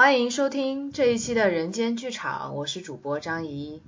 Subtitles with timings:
[0.00, 3.82] 欢迎收听这一期的人间剧场，我是主播张怡。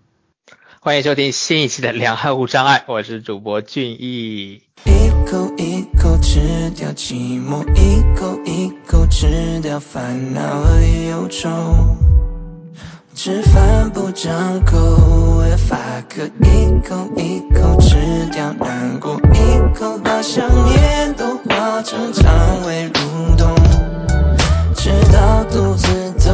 [0.80, 4.60] 欢迎收听新一期的两岸无障碍，我是主播俊逸。
[4.86, 11.48] 一口一口吃掉寂寞，一口一口吃掉烦恼和忧愁。
[13.14, 14.77] 吃饭不张口
[15.45, 23.54] ，If I could 一口一口吃掉难过，一口把想念都化成肠胃蠕动，
[24.82, 26.32] 吃到肚子痛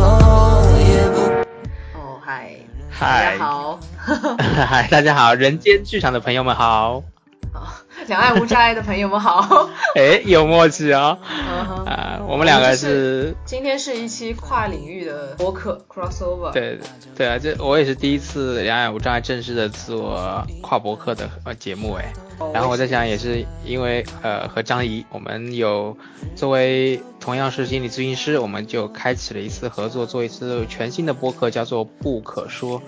[0.79, 1.21] 也不。
[1.99, 2.55] 哦，嗨，
[3.01, 3.81] 大嗨家，好，
[4.71, 7.03] 嗨，大家好，人间剧场的朋友们好。
[8.09, 9.69] 两岸无障碍的朋友们好。
[9.97, 11.19] 哎，有默契哦。
[11.85, 16.79] 啊，我们两个是，今天是一期跨领域的播客 crossover。，对
[17.17, 22.13] 对啊，这我也是第一次两岸无障碍正式的做跨博客的呃节目哎。
[22.39, 25.97] 哦然后我在想，也是因为呃和张怡，我们有
[26.35, 32.83] 作为同样是心理咨询师，我们就开启了一次合作，做一次全新的播客，叫做不可说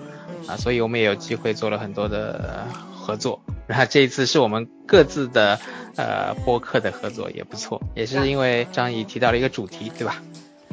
[0.47, 2.67] 啊，所以我们也有机会做了很多的
[3.09, 3.41] 合作。
[3.67, 5.59] 然后这一次是我们各自的
[5.95, 10.21] 呃播客的合作，也不错，也是因为张怡提到了一个主题，对吧？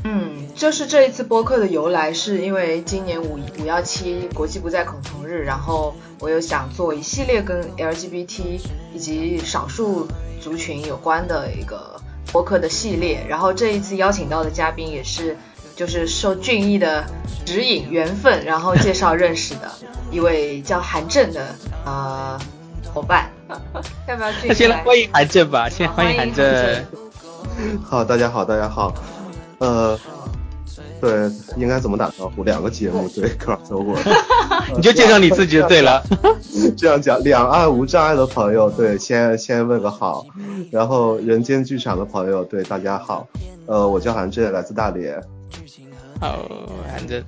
[0.05, 8.61] 嗯，就是这一次播客的由来，是因为今年五五幺七国际不再恐同日，然后我又想做一系列跟 LGBT
[8.95, 10.07] 以及少数
[10.41, 12.01] 族群有关的一个
[12.33, 15.37] 播客的系列，然后这一次邀请到的嘉宾也是
[15.77, 17.05] 就是受俊逸的
[17.45, 19.71] 指引缘分，然后介绍认识的
[20.11, 21.47] 一位叫韩正的
[21.85, 22.39] 呃
[22.93, 23.31] 伙伴，
[24.09, 24.55] 要不要俊那逸？
[24.55, 26.85] 先来欢迎韩正吧，先欢迎韩正。
[27.85, 28.93] 好，大家好，大家好，
[29.59, 29.99] 呃，
[31.01, 32.43] 对，应该怎么打招呼？
[32.43, 33.97] 两个节目 对 crossover，
[34.75, 36.03] 你就介绍你自己就对了。
[36.77, 40.27] 这样讲，两岸无障碍的朋友，对，先先问个好，
[40.71, 43.27] 然后人间剧场的朋友，对，大家好，
[43.67, 45.23] 呃，我叫韩震，来自大连，
[46.23, 46.49] 哦，
[46.91, 47.21] 韩正，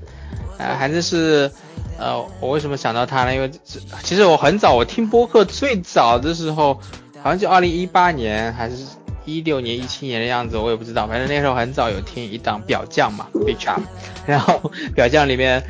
[0.58, 1.50] 啊，韩正是，
[1.98, 3.34] 呃，我为什么想到他呢？
[3.34, 6.74] 因为这其实我很早，我听播客最早的时候，
[7.22, 8.76] 好像就二零一八年还是
[9.24, 11.06] 一六年、一七年的样子，我也不知道。
[11.06, 13.82] 反正那时候很早有听一档表匠嘛，Bitch Up，
[14.26, 15.62] 然后表匠里面，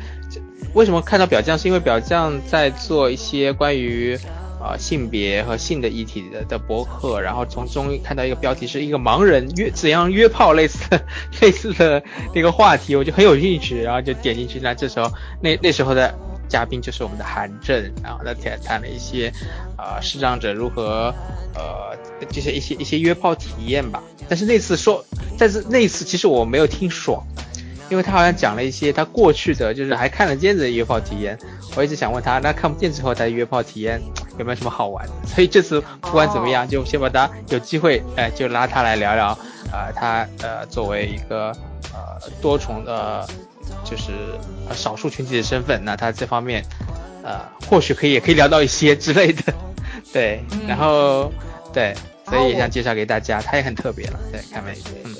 [0.73, 1.57] 为什么看到表匠？
[1.57, 4.17] 是因为表匠在做一些关于。
[4.61, 11.01] 呃，性别和性的议题的的博客，然后从中看到一个标题是一个盲人约怎样约炮类似的
[11.41, 12.03] 类似的
[12.35, 14.59] 那个话题，我就很有兴趣，然后就点进去。
[14.59, 15.09] 那这时候
[15.41, 16.13] 那那时候的
[16.49, 19.31] 嘉宾就是我们的韩正，然后他谈谈了一些
[19.77, 21.13] 啊视障者如何
[21.55, 21.95] 呃
[22.29, 24.03] 这些一些一些约炮体验吧。
[24.27, 25.05] 但是那次说，
[25.37, 27.23] 但是那次其实我没有听爽。
[27.89, 31.37] 因为他好像讲了一些他过去的，就是还看得见的约炮体验，
[31.75, 34.01] 我一直想问他，那看不见之后他的约炮体验
[34.37, 35.13] 有没有什么好玩的？
[35.27, 39.37] 所以这次不管怎么样，就先把他有机会，哎、就拉他来聊聊，
[39.71, 41.51] 呃，他呃作为一个
[41.93, 43.27] 呃多重的，
[43.83, 44.11] 就是
[44.67, 46.63] 呃少数群体的身份，那他这方面，
[47.23, 49.53] 呃，或许可以也可以聊到一些之类的，
[50.13, 51.31] 对，然后
[51.73, 51.95] 对，
[52.29, 54.73] 所以也想介绍给大家，他也很特别了，对， 看没？
[55.03, 55.15] 嗯。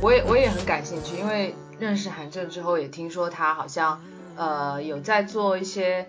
[0.00, 4.00] 我也我也很感兴趣，因为认识韩正之后，也听说他好像
[4.36, 6.06] 呃有在做一些，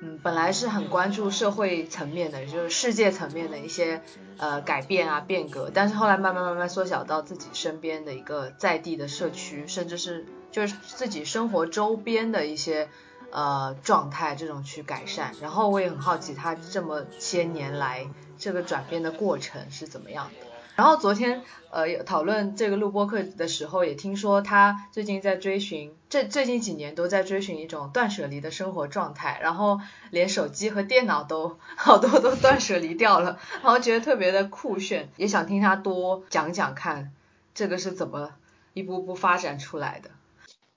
[0.00, 4.00] 嗯，本来是很关注社会层面的，就是世界层面的一些
[4.38, 12.88] 呃改变啊变革，但是后来慢慢慢慢缩小到自己身边的一个在地的社区，甚至是就是自己生活周边的一些
[13.32, 15.32] 呃状态这种去改善。
[15.40, 18.06] 然后我也很好奇他这么些年来
[18.42, 20.46] 这个转变的过程是怎么样的。
[20.74, 29.80] 然后昨天呃有讨论这个录播课的时候，也听说他最近在追寻，这最近几年都在追寻一种断舍离的生活状态，然后
[30.10, 37.12] 连手机和电脑都好多都断舍离掉了， 然后觉得特别的酷炫，也想听他多讲讲看，
[37.54, 38.32] 这个是怎么
[38.72, 40.10] 一步步发展出来的。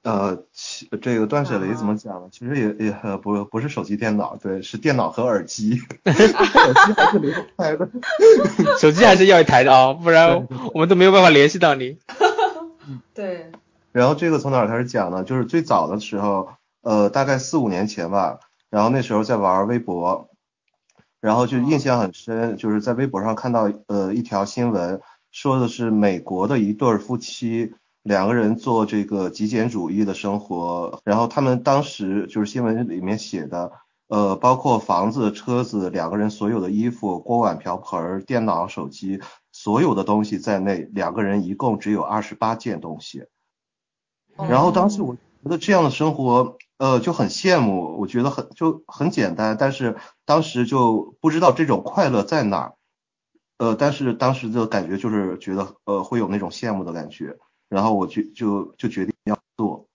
[0.05, 2.27] 呃，其这个断舍离怎么讲呢？
[2.31, 7.89] 其实也也呃不不是手机电脑，对，是电脑和耳机， 手机还是离不开的。
[8.79, 11.97] 手机还是要一台的哦，不然我们都没有办法联系到你。
[13.15, 13.51] 对，
[13.91, 15.23] 然后这个从哪儿开始讲呢？
[15.23, 16.49] 就是最早的时候，
[16.83, 18.39] 呃，大概四五年前吧，
[18.69, 20.29] 然后那时候在玩微博，
[21.19, 25.01] 然后就印象很深，就是在微博上看到呃一条新闻，
[25.31, 27.73] 说的是美国的一对夫妻，
[28.05, 33.71] 两个人做这个极简主义的生活，然后他们当时就是新闻里面写的，
[34.07, 39.21] 呃，包括房子、车子，两个人所有的衣服、锅碗瓢盆、电脑、手机，
[39.51, 43.25] 所有的东西在内，两个人一共只有二十八件东西。
[44.37, 52.73] 然后当时我觉得这样的生活，呃，就很羡慕，我觉得很就很简单，但是当时就不知道这种快乐在哪儿，
[53.57, 57.35] 呃，但是当时的感觉就是觉得，呃，会有那种羡慕的感觉，
[57.75, 59.89] 然后我就就就决定要做，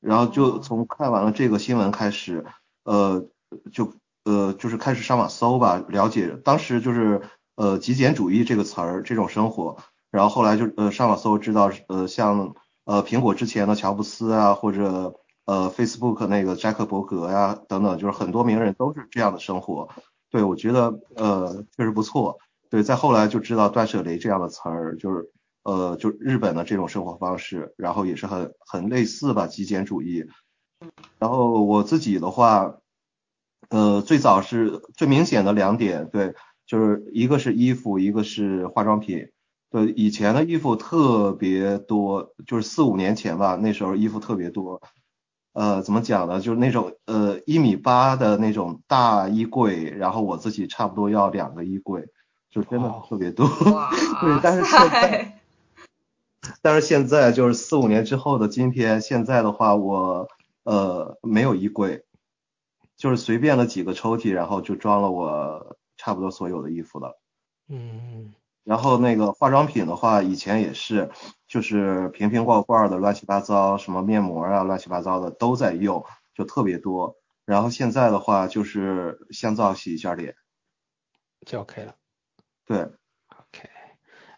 [0.00, 2.44] 然后就从看完了这个新闻开始，
[2.82, 3.28] 呃，
[3.72, 3.94] 就
[4.24, 7.22] 呃就是开始上网搜吧，了解当时就是
[7.54, 9.76] 呃极简主义这个词儿这种生活，
[10.10, 12.56] 然后后来就呃上网搜知道呃像
[12.86, 19.90] 呃苹果之前的乔布斯啊或者呃 Facebook 那个扎克伯格呀等等，就是很多名人都是这样的生活，
[20.28, 25.30] 对我觉得呃确实不错，对，再后来就知道断舍离这样的词儿，就是
[25.62, 30.26] 呃就日本的这种生活方式，然后也是很很类似吧极简主义，
[31.18, 32.76] 然后我自己的话。
[33.68, 36.34] 呃，最早是最明显的两点，对，
[36.66, 39.30] 就是一个是衣服，一个是化妆品。
[39.70, 44.82] 对，以前的衣服特别多，就是四五年前吧，那时候衣服特别多。
[45.54, 46.38] 呃，怎么讲呢？
[46.40, 52.04] 就是那种呃一米八的那种大衣柜，然后我自己差不多要两个衣柜，
[52.50, 53.48] 就真的特别多。
[54.20, 55.40] 对，但是现在，
[56.62, 60.28] 但是现在就是四五年之后的今天，现在的话我
[60.62, 62.06] 呃没有衣柜。
[62.94, 67.18] 就是随便的几个抽屉，然后就装了我差不多所有的衣服了。
[67.66, 68.32] 嗯。
[68.62, 71.10] 然后那个化妆品的话，以前也是，
[71.48, 77.16] 就是瓶瓶罐罐的乱七八糟，什么面膜啊，乱七八糟的都在用，就特别多。
[77.44, 80.36] 然后现在的话，就是香皂洗一下脸
[81.44, 81.96] 就 OK 了。
[82.64, 82.88] 对。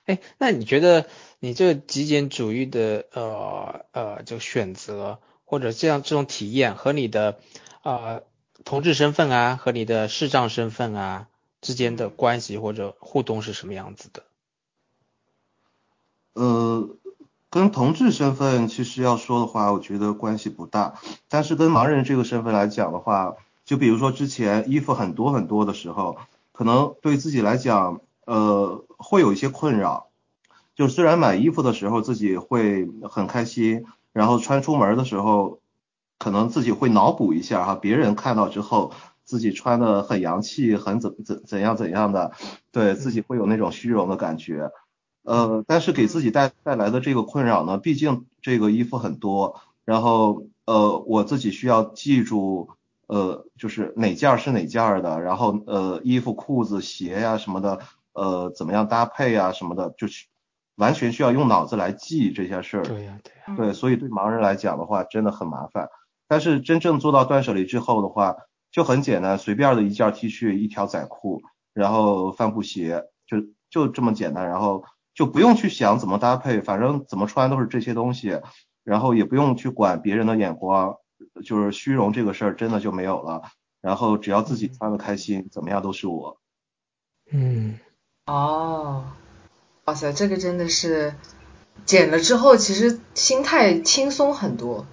[0.04, 1.06] 哎，那你觉得
[1.40, 7.38] 你这个极简主义的呃呃这个选择或者这样这种体验和你的
[7.82, 8.20] 啊？
[8.64, 11.26] 同志身份啊和你的视障身份啊
[11.60, 14.22] 之间的关系或者互动是什么样子的？
[16.32, 16.88] 呃，
[17.50, 20.94] 跟同志身份其实要说的话，我觉得关系不大。
[21.28, 23.34] 但是跟盲人这个身份来讲的话，
[23.66, 26.16] 就比如说之前衣服很多很多的时候，
[26.52, 30.08] 可能对自己来讲，呃，会有一些困扰。
[30.74, 35.60] 就虽然买衣服的时候自己会很开心，然后穿出门的时候。
[36.16, 38.92] 可能自己会脑补一下哈，别人看到之后，
[39.24, 42.32] 自己穿的很洋气，很怎怎怎样怎样的，
[42.70, 44.70] 对自己会有那种虚荣的感觉。
[45.24, 52.70] 呃，但是给自己带带来的这个困扰呢，毕竟这个衣服很多，然后呃我自己需要记住
[53.06, 57.80] 呃就是哪件是哪件的，然后呃衣服裤子鞋呀什么的
[58.14, 60.26] 呃怎么样搭配啊什么的，就是
[60.76, 62.82] 完全需要用脑子来记这些事儿。
[62.82, 63.56] 对呀对呀。
[63.56, 65.88] 对，所以对盲人来讲的话，真的很麻烦。
[66.26, 68.36] 但是真正做到断舍离之后的话，
[68.72, 71.42] 就很简单，随便的一件 T 恤、一条仔裤，
[71.74, 73.36] 然后帆布鞋，就
[73.68, 74.84] 就这么简单，然后
[75.14, 78.40] 就不用去想怎么搭配，反正怎么穿都是这些东西，
[78.82, 80.96] 然后也不用去管别人的眼光，
[81.44, 83.42] 就是虚荣这个事儿真的就没有了，
[83.80, 86.40] 然后只要自己穿的开心，怎么样都是我。
[87.30, 87.78] 嗯，
[88.26, 89.04] 哦，
[89.84, 91.14] 哇塞，这个真的是
[91.84, 94.86] 减了之后，其实心态轻松很多。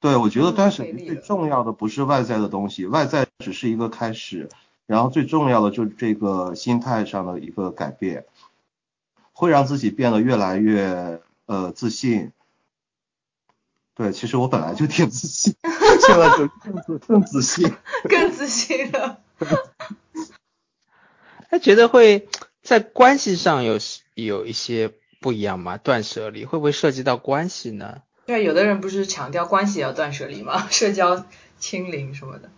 [0.00, 4.50] 对，我觉得断舍离最重要的不是外在的东西，外在只是一个开始，
[4.86, 8.26] 然后最重要的就是这个心态上的一个改变，
[9.32, 12.32] 会让自己变得越来越呃自信。
[13.94, 15.54] 对，其实我本来就挺自信，
[16.06, 17.74] 现在就更自更自信，
[18.06, 19.20] 更自信了。
[21.54, 22.26] 他觉得会
[22.64, 23.78] 在关系上有
[24.16, 24.90] 有一些
[25.20, 25.76] 不一样吗？
[25.76, 27.98] 断舍离会不会涉及到关系呢？
[28.26, 30.66] 对，有的人不是强调关系要断舍离吗？
[30.72, 31.24] 社交
[31.60, 32.50] 清零什么的。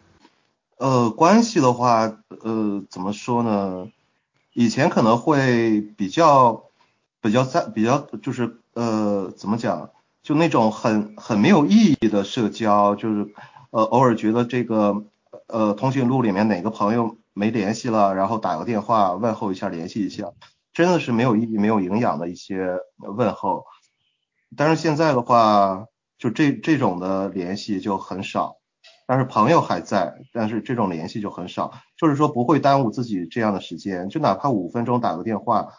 [0.79, 3.89] 呃，关系的话，呃，怎么说呢？
[4.55, 6.65] 以前可能会比较
[7.21, 9.91] 比较在比较就是呃，怎么讲？
[10.23, 13.29] 就那种很很没有意义的社交，就是
[13.73, 15.05] 呃，偶尔觉得这个
[15.49, 20.33] 呃通讯录里面哪个朋友没联系了，然后打个电话问候一下，联系一下，
[20.73, 23.67] 真的是没有意义、没有营养的一些问候。
[24.57, 25.85] 但是现在的话，
[26.17, 28.57] 就这这种的联系就很少，
[29.07, 35.75] 但是朋友还在，但是这种联系就很少，就是说不会耽误自己这样的时间，就哪怕五分钟打个电话，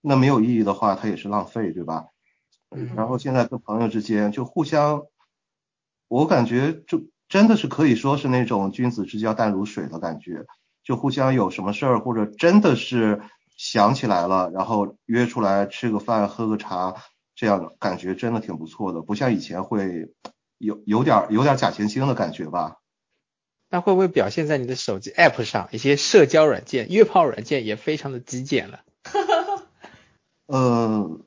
[0.00, 2.06] 那没有意义的话，它也是浪费，对吧？
[2.96, 5.02] 然后现在跟朋友之间就互相，
[6.08, 10.46] 我感觉就真的是可以说是那种君子之交淡如水的感觉，
[10.84, 13.22] 就互相有什么事儿或者真的是
[13.56, 16.94] 想起来了，然后约出来吃个饭喝个茶。
[17.36, 20.12] 这样的感觉真的挺不错的，不像以前会
[20.58, 22.76] 有有点有点假惺惺的感觉吧？
[23.68, 25.68] 那会不会表现在你的手机 App 上？
[25.72, 28.82] 一些社交软件、约炮软件也非常的极简了。
[30.46, 31.18] 呃，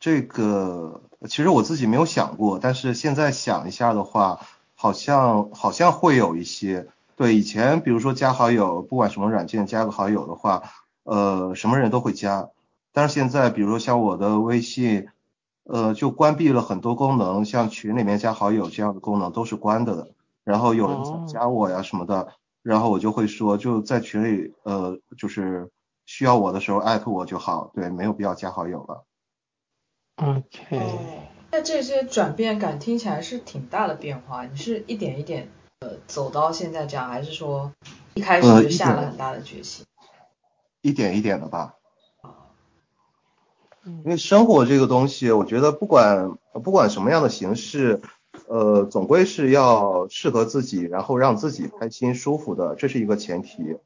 [0.00, 4.40] 这个其实我自己没有想过，但是现在想一下的话，
[4.74, 6.88] 好像好像会有一些。
[7.16, 10.62] 对，以前比如说加好友，不管什么软件加个好友的话，
[11.04, 12.50] 呃，什么人都会加。
[12.92, 15.08] 但是现在，比如说像我的微信，
[15.64, 20.10] 呃，就关闭了很多功能，像群里面加好友这样的功能都是关的。
[20.44, 25.70] 然后有人加我呀什么的，然后我就会说就在群里，呃，就是
[26.04, 29.04] 需要我的时候艾特我就好，对，没有必要加好友了。
[30.16, 30.98] OK，哦，
[31.50, 34.44] 那这些转变感听起来是挺大的变化。
[34.44, 35.48] 你是一点一点
[35.82, 37.72] 呃走到现在这样，还是说
[38.14, 39.84] 一开始就下了很大的决心？
[40.80, 41.74] 一点一点的吧。
[43.84, 48.00] 因为生活这个东西，我觉得不管不管什么样的形式，
[48.46, 53.76] 呃，总归是要适合自己，然后让自己开心舒服的，这是一个前提。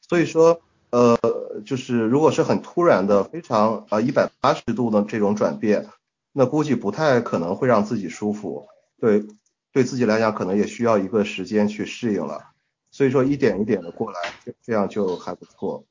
[0.00, 1.16] 所以说，呃，
[1.64, 5.86] 就是如果是很突然的、非常啊一百八十度的这种转变，
[6.32, 8.66] 那估计不太可能会让自己舒服。
[9.00, 9.24] 对，
[9.74, 12.52] 对自己来讲，可能也需要一个时间去适应了。
[12.90, 14.18] 所以说，一点一点的过来，
[14.62, 15.84] 这样就还不错。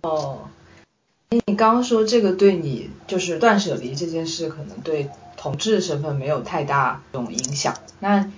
[0.00, 0.48] 哦。
[1.30, 7.74] 你刚刚说这个对你就是断舍离这件事，可能对同志身份没有太大这种影响。
[7.98, 8.30] 那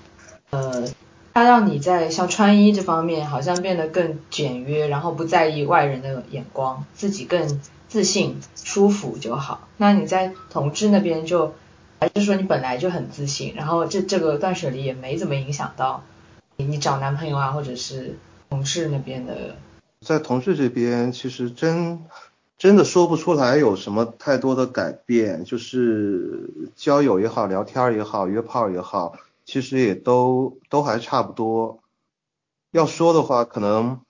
[0.48, 0.88] 呃，
[1.34, 9.68] 它让你在像穿衣这方面好像变得更简约，然后不在意外人的眼光，自己更自信、舒服就好。
[9.76, 11.54] 那你在同志那边就
[12.00, 16.02] 还是说你本来就很自信，然后这这个断舍离也没怎么影响到
[16.56, 18.18] 你找男朋友啊，或者是
[18.50, 19.56] 同事那边的。
[20.00, 22.04] 在同事这边，其实真。
[22.58, 31.80] 真的说不出来有什么太多的改变，就是交友也好，聊天也好，约炮也好，其实也都都还差不多。
[32.70, 34.00] 要说的话，可能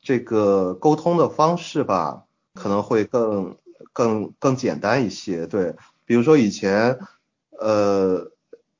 [0.00, 2.22] 这个沟通的方式吧，
[2.54, 3.56] 可能会更
[3.92, 5.48] 更更简单一些。
[5.48, 5.74] 对，
[6.04, 7.00] 比如说以前，
[7.60, 8.30] 呃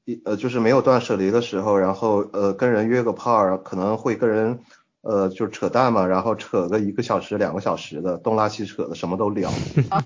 [0.04, 4.60] 一，呃，就是没有断舍离的时候，然后呃跟人约个炮，可能会跟人。
[5.08, 9.48] 呃，就扯淡嘛，然后扯个一个小时、两个小时的，东拉西扯的，什么都聊，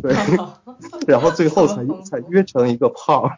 [0.02, 0.14] 对，
[1.08, 3.30] 然后最后才才约成一个炮。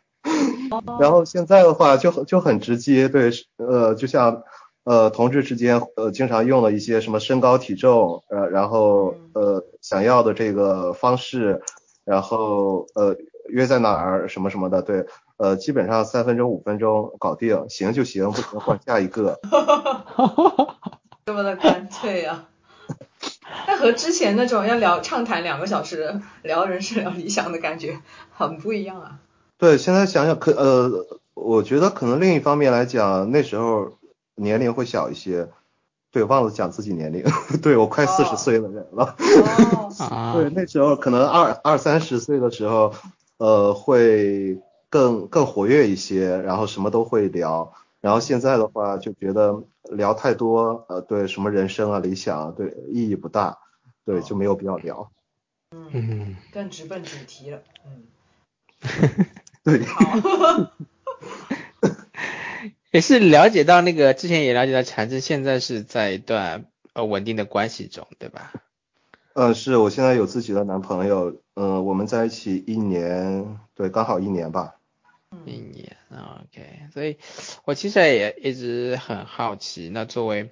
[0.98, 4.42] 然后现在的话就就很直接，对，呃，就像
[4.82, 11.62] 呃同志之间呃经常用的一些什么身高体重，呃，然后呃想要的这个方式，
[12.04, 13.14] 然后呃
[13.52, 15.06] 约在哪儿什么什么的，对，
[15.36, 19.38] 呃基本上三分钟五分钟搞定，行就行，不行换下一个。
[21.26, 22.48] 这么的干脆啊！
[23.68, 28.00] 那和之前那种要聊畅谈两个小时聊人生聊理想的感觉
[28.32, 29.18] 很不一样啊。
[29.58, 33.92] 对，现在想想可呃，我觉得可能另一方面来讲，那时候
[34.34, 35.48] 年龄会小一些。
[36.10, 37.24] 对，忘了讲自己年龄，
[37.62, 39.16] 对我快四十岁的人了。
[39.98, 40.32] 哦。
[40.36, 42.92] 对，那时候可能二二三十岁的时候，
[43.42, 44.56] 呃，会
[44.88, 47.74] 更更活跃一些，然后什么都会聊。
[48.00, 53.58] 然后现在的话就觉得聊太多，呃，对什么人生啊、理想啊，对意义不大，
[54.04, 55.10] 对就没有必要聊。
[55.72, 58.04] 嗯，更直奔主题了，嗯。
[59.64, 59.82] 对。
[59.86, 60.70] 好。
[62.92, 68.52] 也是了解到那个之前也了解到禅子现在是在一段呃稳定的关系中，对吧？
[69.34, 74.76] 呃，是我现在有自己的男朋友，呃，我们在一起一年，对，刚好一年吧。
[75.46, 77.16] 一年，OK，所以
[77.64, 80.50] 我其实也一直很好奇，那作为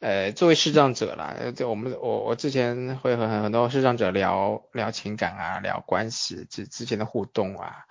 [0.00, 7.84] 呃作为视障者啦，就我们我我之前会和很多视障者聊聊情感啊，聊关系之之前的互动啊，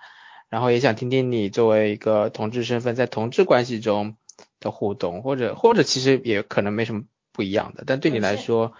[0.48, 4.16] 然后也想听听你作为一个同志身份在同志关系中
[4.58, 8.72] 的互动，或者或者其实也可能没什么不一样的，但对你来说，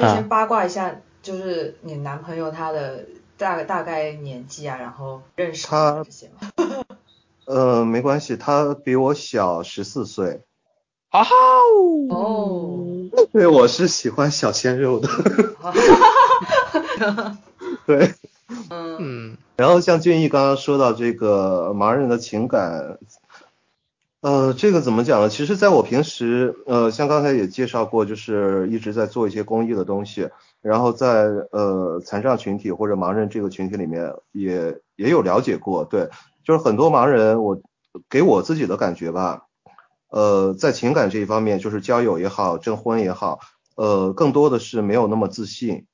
[0.00, 3.04] 先八卦一下，就是你男朋友他的。
[3.40, 6.52] 大大概年纪啊，然后认识他这些吗？
[7.48, 10.42] 呃，没关系，他比我小十四岁。
[11.08, 11.24] 啊
[12.10, 15.08] 哦，对，我是喜欢小鲜肉的。
[17.86, 18.12] 对，
[18.68, 19.38] 嗯。
[19.56, 22.98] 然后像俊逸刚刚说到这个盲人的情感，
[24.20, 25.28] 呃，这个怎么讲呢？
[25.28, 30.28] 其实在我平时，呃，像刚才也介绍过，就是一直在做一些公益的东西。
[30.60, 36.10] 然后在呃残障群体或者盲人这个群体里面也也有了解过，对，
[36.44, 37.62] 就是很多盲人，我
[38.10, 39.46] 给我自己的感觉吧，
[40.10, 43.40] 呃，在情感这一方面，就是交友也好，征婚也好，
[43.74, 45.86] 呃，更多的是没有那么自信，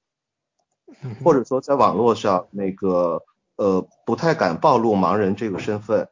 [1.23, 3.23] 或者说在网络上那个
[3.55, 6.09] 呃不太敢暴露盲人这个身份，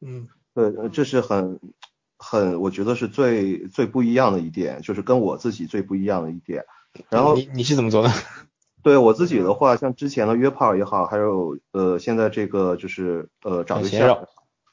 [0.00, 1.58] 嗯，对，这是很
[2.16, 6.64] 很我觉得是最最不一样的一点，就是跟我自己最不一样的一点。
[7.10, 8.10] 然后你你是怎么做的？
[8.84, 14.26] 对我自己的话，像之前的约炮也好，还有呃现在这个就是呃找对象，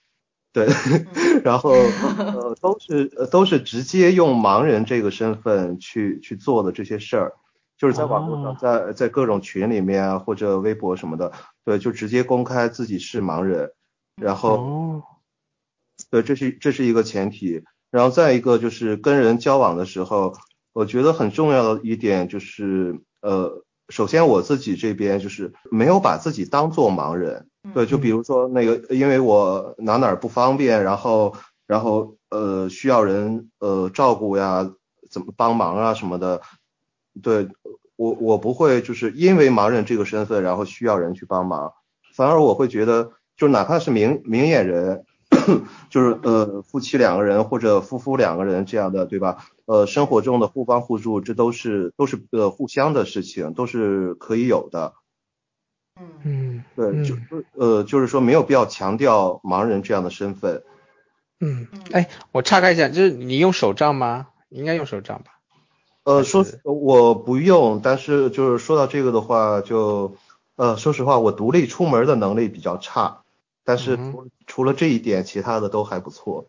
[0.53, 0.67] 对，
[1.43, 7.33] 然后呃都是都是直接用盲人这个身份去去做的这些事儿，
[7.77, 11.31] 就是在网络上，在在各种群里面啊，或者微博什么的，
[11.63, 13.71] 对，就直接公开自己是盲人，
[14.21, 15.01] 然后，
[16.11, 20.33] 对，这是这是一个前提，然后再一个就是跟人交往的时候，
[20.73, 34.71] 我觉得很重要的一点就是，呃，首先我自己这边就是没有把自己当做盲人，对，就比如说那个，因为我哪哪不方便，然后然后呃需要人呃照顾呀。
[35.09, 36.41] 怎么帮忙啊什么的，
[37.21, 37.49] 对
[37.97, 41.73] 我我不会就是因为盲人这个身份，然后需要人去帮忙，
[42.15, 45.03] 反而我会觉得，就哪怕是明明眼人，
[45.89, 49.45] 就是呃夫妻两个人或者夫妇两个人这样的，对吧？
[49.65, 54.93] 呃生活中的互帮互助，这都是都是呃互相的事情，都是可以有的。
[56.23, 57.15] 嗯对，就
[57.53, 60.63] 呃就是说没有必要强调盲人这样的身份。
[61.39, 64.27] 嗯，哎，我岔开一下，就是你用手杖吗？
[64.49, 65.39] 应该用手杖吧？
[66.03, 70.15] 呃，说我不用，但是就是说到这个的话，就
[70.55, 73.20] 呃，说实话，我独立出门的能力比较差，
[73.63, 76.47] 但是除除了这一点，其他的都还不错。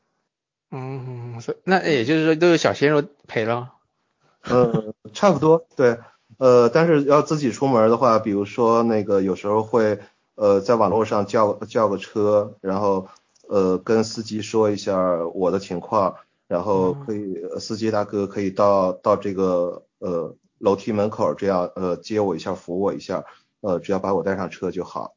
[0.70, 3.72] 嗯，那也就是说都有小鲜肉陪了？
[4.48, 5.98] 呃，差不多，对，
[6.38, 10.00] 呃，但是要自己出门的话，比如说那个有时候会
[10.34, 13.08] 呃在网络上叫叫个车，然后
[13.48, 16.16] 呃跟司机说一下我的情况。
[16.48, 23.24] 然后可以，司机大哥可以到到这个呃楼梯门口，这样呃接我一下，扶我一下，
[23.62, 25.14] 呃只要把我带上车就好。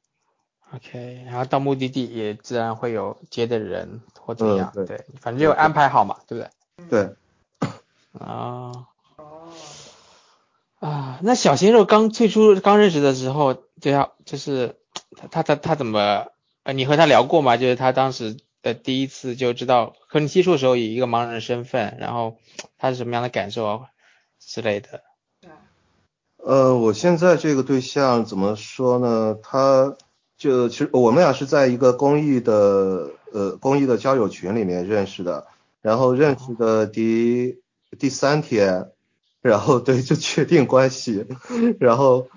[0.74, 6.44] OK，然后到目的地也自然会有接的人或怎么样，对，反正就安排好嘛，对不
[6.90, 6.90] 对？
[6.90, 7.16] 对。
[8.20, 8.72] 啊。
[9.18, 9.52] 哦。
[10.80, 14.76] 啊，那小鲜肉刚最初刚认识的时候，对啊，就是
[15.18, 16.28] 他他他他怎么
[16.64, 17.58] 呃你和他聊过吗？
[17.58, 18.38] 就是他当时。
[18.66, 22.40] 呃，第一次就知道和你接触的时候以一个盲人身份，然后
[22.80, 23.86] 他是什么样的感受
[24.40, 25.04] 之类的。
[25.40, 25.52] 对。
[26.38, 29.38] 呃，我现在这个对象怎么说呢？
[29.44, 29.96] 他
[30.38, 35.48] 就其实我们俩是在一个公益的呃公益的交友群里面认识的，
[35.82, 37.60] 然后认识的第
[37.98, 38.92] 第三天，
[39.42, 41.26] 然后对就确定关系，
[41.80, 42.28] 然后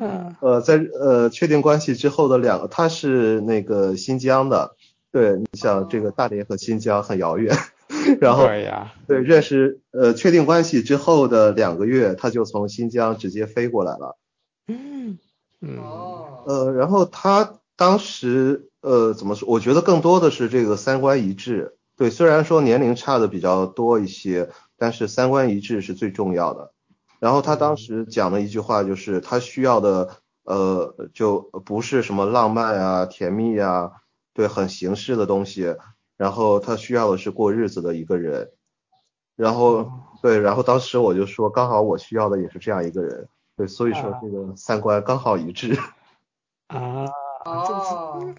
[0.41, 4.75] 呃在呃确定关系之后的两个，他是那个新疆的。
[5.11, 7.57] 对你像这个大连和新疆很遥远，
[8.21, 8.47] 然后
[9.07, 14.19] 对认识呃确定关系之后的两个月，他就从新疆直接飞过来了。
[14.67, 15.19] 嗯。
[15.63, 15.79] 嗯。
[16.45, 19.49] 呃然后他当时呃怎么说？
[19.49, 21.77] 我觉得更多的是这个三观一致。
[21.97, 26.73] 对，虽然说年龄差的比较多一些，但是三观一致是最重要的。
[27.21, 30.11] 然后他当时讲的一句话就是，他需要的
[30.43, 33.93] 呃就不是什么浪漫啊、甜蜜啊。
[34.35, 35.75] 对，很形式的东西，
[36.17, 38.53] 然后他需要的是过日子的一个人，
[39.35, 39.91] 然后
[40.23, 45.77] 对，然后当时我就说，刚好我需要的也是这样一个人，对，所以说这个三观刚好一致。
[46.69, 47.05] 啊，
[47.49, 48.35] 哦，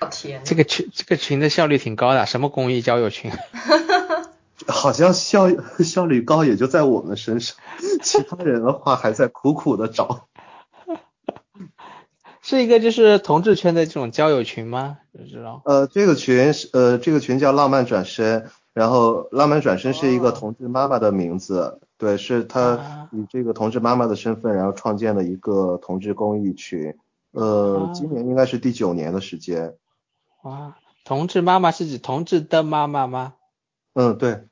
[0.00, 0.42] 好甜。
[0.44, 3.32] 这个群这个群的效率挺高的，什么公益交友群？
[4.68, 5.48] 好像效
[5.84, 7.56] 效率高也就在我们身上，
[8.02, 10.26] 其他人的话还在苦苦的找。
[12.42, 14.98] 是一个就是同志圈的这种交友群吗？
[15.12, 15.62] 不知道。
[15.64, 26.96] 呃，这个群是呃，这个群叫浪漫转身，然后浪漫转身是一个同志妈妈的名字，对，是她以这个同志妈妈的身份，然后创建了一个同志公益群，
[27.36, 29.74] 呃，今年应该是第九年的时间。
[30.42, 33.34] 哇，同志妈妈是指同志的妈妈吗？
[33.94, 34.44] 嗯，对，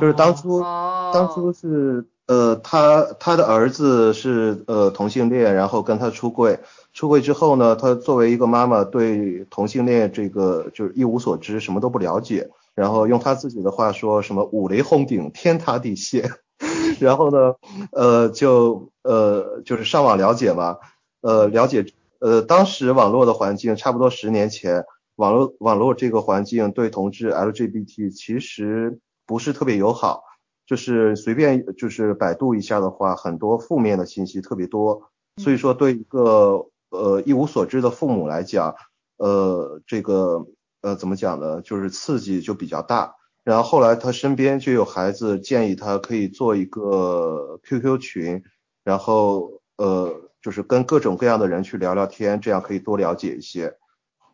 [0.00, 2.06] 就是当初当初是。
[2.26, 6.58] 呃，他他的儿子是呃同性恋，然后跟他出柜，
[6.94, 16.30] 出柜之后呢，他作为一个妈妈，对同性恋这个就是一无所知，什么都不了解，然后用他自己的话说什么五雷轰顶，天塌地陷，
[16.98, 17.56] 然后呢，
[17.92, 20.78] 呃，就呃就是上网了解嘛，
[21.24, 21.86] 呃了解，
[22.20, 24.84] 呃当时网络的环境差不多十年前，
[25.16, 30.22] 网络网络这个环境对同志 LGBT 其实不是特别友好。
[30.66, 38.74] 就是随便就是百度一下的话，很多负面的信息特别多，所以说对一个呃一无所知的父母来讲，
[39.18, 40.46] 呃这个
[40.80, 43.14] 呃怎么讲呢，就是刺激就比较大。
[43.44, 48.42] 然后后来他身边就有孩子建议他可以做一个 QQ 群，
[48.84, 53.78] 然后呃就是跟各种各样的人去聊聊天，这样可以多了解一些。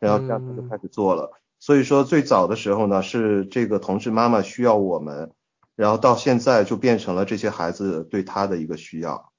[0.00, 1.30] 然后这样他就开始做了。
[1.60, 5.30] 所以说最早的时候呢，是这个同志妈妈需要我们。
[5.76, 9.30] 然后到现在就变成了这些孩子对他的一个需要。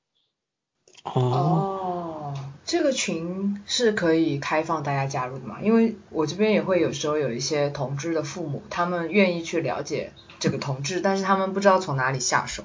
[1.03, 5.57] 哦，这个群是可以开放大家加入的吗？
[5.61, 12.63] 因为我这边也会有时候有一些同志的父母，他们愿意去了解这个同志，但是他们不知道从哪里下手。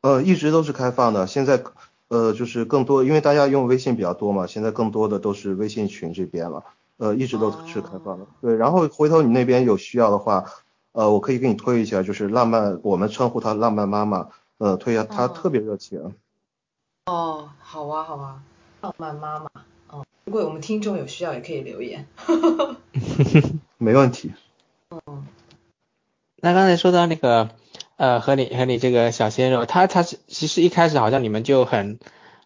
[0.00, 1.62] 呃，一直都是开放的，现在
[2.08, 6.64] 呃，就是更多，因为大家用微信比较多嘛，现在更多的都是微信群这边了，
[6.96, 8.26] 呃，一直都是开放的。
[8.40, 10.44] 对，然后回头你那边有需要的话，
[10.92, 16.14] 呃，我可以给你推一下，就是浪漫，我们称呼她浪漫妈妈，呃，推一下，她特别热情。
[17.06, 18.42] 哦，好啊，好啊，
[18.80, 19.50] 浪漫妈妈，
[19.90, 22.06] 哦，如果我们听众有需要，也可以留言。
[23.76, 24.32] 没问题。
[24.90, 25.26] 嗯，
[26.36, 27.50] 那刚才说到那个。
[27.98, 31.98] 呃，和你和你这个小鲜肉，他他是其实一开始好像你们就很，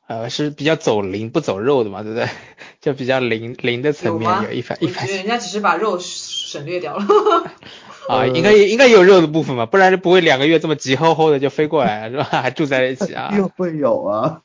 [0.08, 2.26] 呃，是比较走灵不走肉的嘛，对不对？
[2.80, 5.04] 就比较灵灵的层面有一番一番。
[5.04, 7.04] 我觉得人家只是把肉省略掉了。
[8.08, 12.24] 啊，应该应该有肉的部分嘛，不然就不会两个月这么急吼吼的就飞过来是吧？
[12.24, 13.28] 还住在一起啊？
[13.30, 14.40] 肯定会有啊，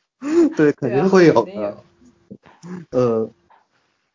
[0.57, 1.77] 对，肯定会有的。
[2.91, 3.31] 呃。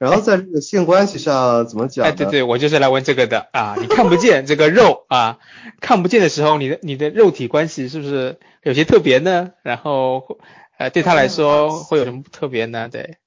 [0.03, 2.05] 然后在这个性关系上怎么讲？
[2.05, 3.77] 哎，对对，我就是来问这个的啊！
[3.79, 5.39] 你看不见这个肉啊，
[5.81, 9.53] 看不见的时候，你的你的肉体关系是不是有些特别呢？
[9.63, 10.41] 然后
[10.77, 12.89] 呃，对他来说会有什么特别呢？
[12.89, 13.19] 对，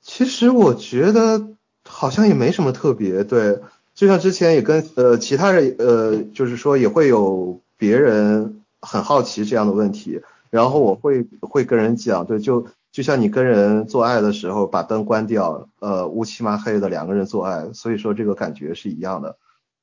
[0.00, 1.46] 其实我觉得
[1.86, 3.22] 好像也没什么特别。
[3.22, 3.60] 对，
[3.94, 12.66] 就像之前也跟呃其他人呃，就是说也会有别人很好奇这样的问题，然后我会会跟人讲，对，就。
[12.92, 19.38] 就像你跟人做爱的时候把灯关掉，呃，乌漆麻黑的两个人做爱，所以说这个感觉是一样的。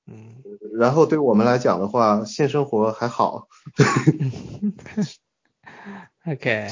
[0.05, 0.35] 嗯，
[0.77, 3.47] 然后对我们来讲的话，性生活还好。
[6.27, 6.67] OK。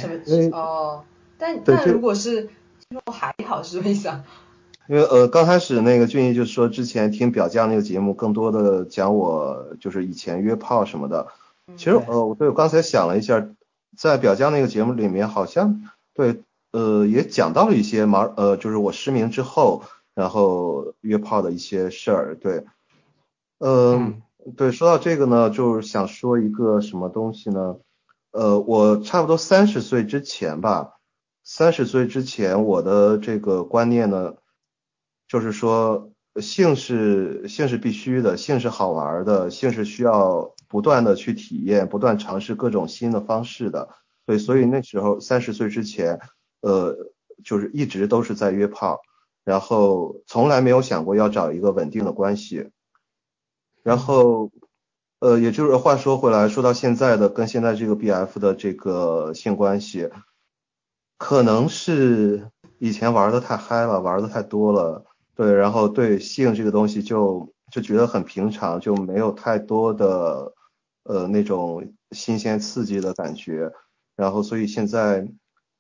[0.52, 1.04] 哦，
[1.39, 2.47] 但但如果是
[2.91, 4.23] 说还好是什么意思啊？
[4.88, 11.26] 因为呃刚开始那个俊逸就说之前听表酱那个节目，更多的讲我就是以前约炮什么的。
[11.76, 13.47] 其实呃我对我刚才想了一下，
[13.97, 15.82] 在表酱那个节目里面好像。
[16.17, 19.84] 对，呃，也讲到了一些盲，呃，就是我失明之后，
[20.15, 22.36] 然后约炮的一些事儿。
[22.36, 22.65] 对，
[23.60, 24.23] 嗯，
[24.56, 27.77] 对，说到这个呢，就是想说一个什么东西呢？
[28.32, 30.99] 呃，我差不多三十岁之前吧，
[31.43, 34.34] 三十岁之前，我的这个观念呢，
[35.27, 36.10] 就是说
[36.41, 43.89] 性是性是必须的，性是好玩的，性是需要不断的去体验，不断尝试各种新的方式的。
[44.28, 46.20] 对，所以那时候三十岁之前，
[46.60, 46.96] 呃，
[47.46, 49.00] 就是一直都是在约炮，
[49.46, 52.70] 然后从来没有想过要找一个稳定的关系。
[53.84, 54.52] 然后，
[55.20, 60.10] 呃，也就是话说回来，说到现在的跟现在这个 B F 的这个性关系，
[61.18, 70.52] 可能是以前玩的太嗨了，玩的太多了，对，然后对性这个东西就就觉得很平常，就没有太多的
[71.04, 73.72] 呃那种新鲜刺激的感觉。
[74.17, 75.27] 然后，所以现在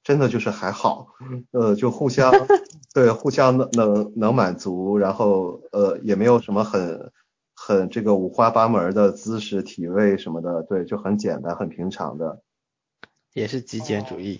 [0.03, 1.07] 真的就是还好，
[1.51, 2.31] 呃，就互相
[2.93, 7.11] 对互相能能能满足，然后呃也没有什么很
[7.55, 12.41] 很这个五花八门的姿势、体位什么的，对，就很简单、很平常的。
[13.33, 14.39] 也是极简主义。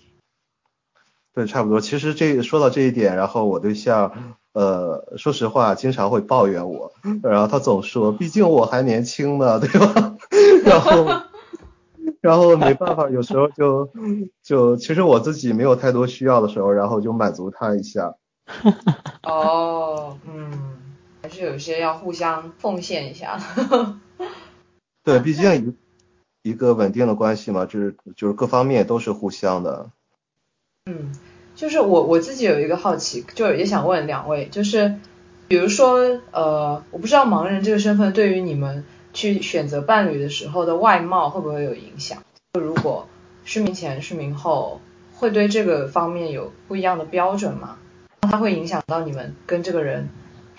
[1.34, 1.82] 对，差不多。
[1.82, 10.16] 其实这说到这一点，然后我对象呃说实话经常会抱怨我，然后他总说，毕竟我还年轻呢，对吧？
[10.64, 11.27] 然后。
[12.22, 13.90] 然后没办法，有时候就
[14.42, 18.16] 就其实我自己没有太多需要的时候，然后就满足他一下。
[19.24, 20.52] 哦，嗯，
[21.22, 23.40] 还是有一些要互相奉献一下。
[25.04, 25.76] 对，毕竟
[26.44, 29.92] 一一个稳定的关系嘛，就是就是各方面都是互相的。
[30.86, 31.14] 嗯，
[31.56, 34.96] 就是我我自己有一个好奇，就也想问两位，就是
[35.48, 38.84] 比如说呃，我不知道盲人这个身份对于你们。
[39.18, 42.22] 去选择伴侣的时候的外貌会不会有影响？
[42.54, 43.08] 就如果
[43.46, 44.80] 失明前、失明后，
[45.16, 47.80] 会对这个方面有不一样的标准吗？
[48.22, 50.10] 它会影响到你们跟这个人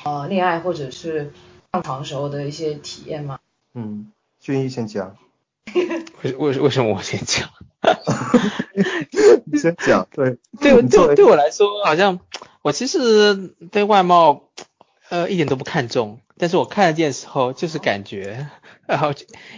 [0.05, 1.33] 呃恋爱或者是
[1.73, 3.39] 上床时候的一些体验吗？
[3.75, 5.17] 嗯，俊逸先讲。
[6.25, 7.49] 为为为什么我先讲？
[9.45, 10.09] 你先讲。
[10.11, 12.19] 对 对对，对我来说，好像
[12.63, 13.37] 我其实
[13.71, 14.49] 对外貌
[15.11, 16.19] 呃一点都不看重。
[16.39, 18.49] 但是我看得见的时候就是感觉，
[18.87, 19.13] 然后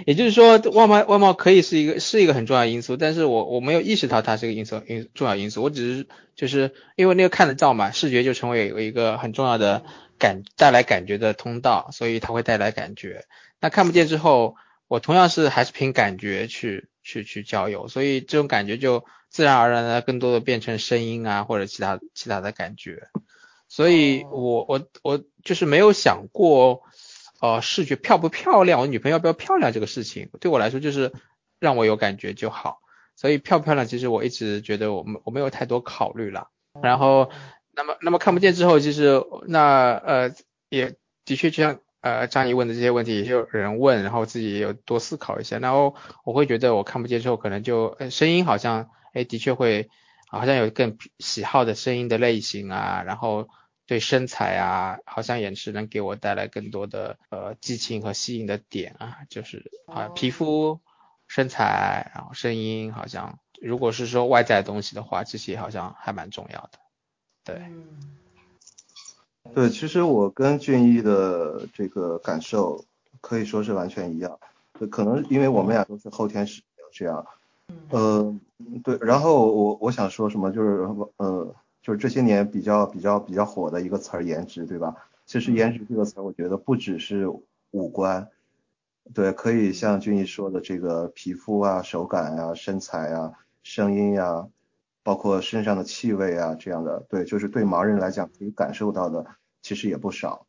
[0.06, 9.84] 也就是说外貌外貌可以是一个是一个很重要因素，但是我我没有意识到它是一个因素因重要因素，我只是就是因为那个看得到嘛，视觉就成为有一个很重要的
[10.18, 13.24] 感带来感觉的通道，所以它会带来感觉。
[13.60, 14.56] 那看不见之后，
[14.88, 23.08] 我同样是还是凭感觉去去去交友，所以这种感觉就自然而然的更多的变成声音啊或者其他其他的感觉。
[23.70, 26.82] 所以，我我我就是没有想过，
[27.40, 31.12] 呃，视觉漂不漂亮，我女朋友要不要漂亮这个事情，对我来说就是
[31.60, 32.80] 让我有感觉就好。
[33.14, 36.48] 所以漂不漂亮，其实我一直觉得我没我没有太多考虑了。
[36.82, 37.30] 然后，
[37.72, 40.34] 那么那么看不见之后，其实那呃
[40.68, 45.58] 也的确就像呃张怡问的这些问题，也有人问，然后自己也有多思考一下。
[45.58, 49.90] 然后我会觉得我看不见之后，可能就声音好像哎，的确会
[50.30, 53.48] 好像有更喜好的声音的类型啊，然后
[53.86, 60.80] 对身材啊，好像也是能给我带来更多的呃激情和吸引的点啊，就是啊皮肤、
[61.26, 66.78] 身材，然后声音，好像如果是说外在的东西的话，这些好像还蛮重要的。
[67.42, 68.16] 对，嗯
[69.54, 72.84] 对，其实我跟俊逸的这个感受
[73.20, 74.38] 可以说是完全一样，
[74.90, 76.62] 可能因为我们俩都是后天是
[76.92, 77.26] 这样，
[77.90, 78.34] 呃，
[78.84, 84.94] 对，然后我我想说什么就是呃，就是这些年比较比较比较火的一个词儿颜值，对吧？
[85.26, 87.28] 其实颜值这个词儿，我觉得不只是
[87.70, 88.28] 五官，
[89.14, 94.48] 对，可以像俊逸说的这个皮肤啊、手感啊、身材啊、声音呀、
[95.02, 99.24] 包括身上的气味啊这样的，对，就是对盲人来讲可以感受到的，
[99.62, 100.46] 其实也不少。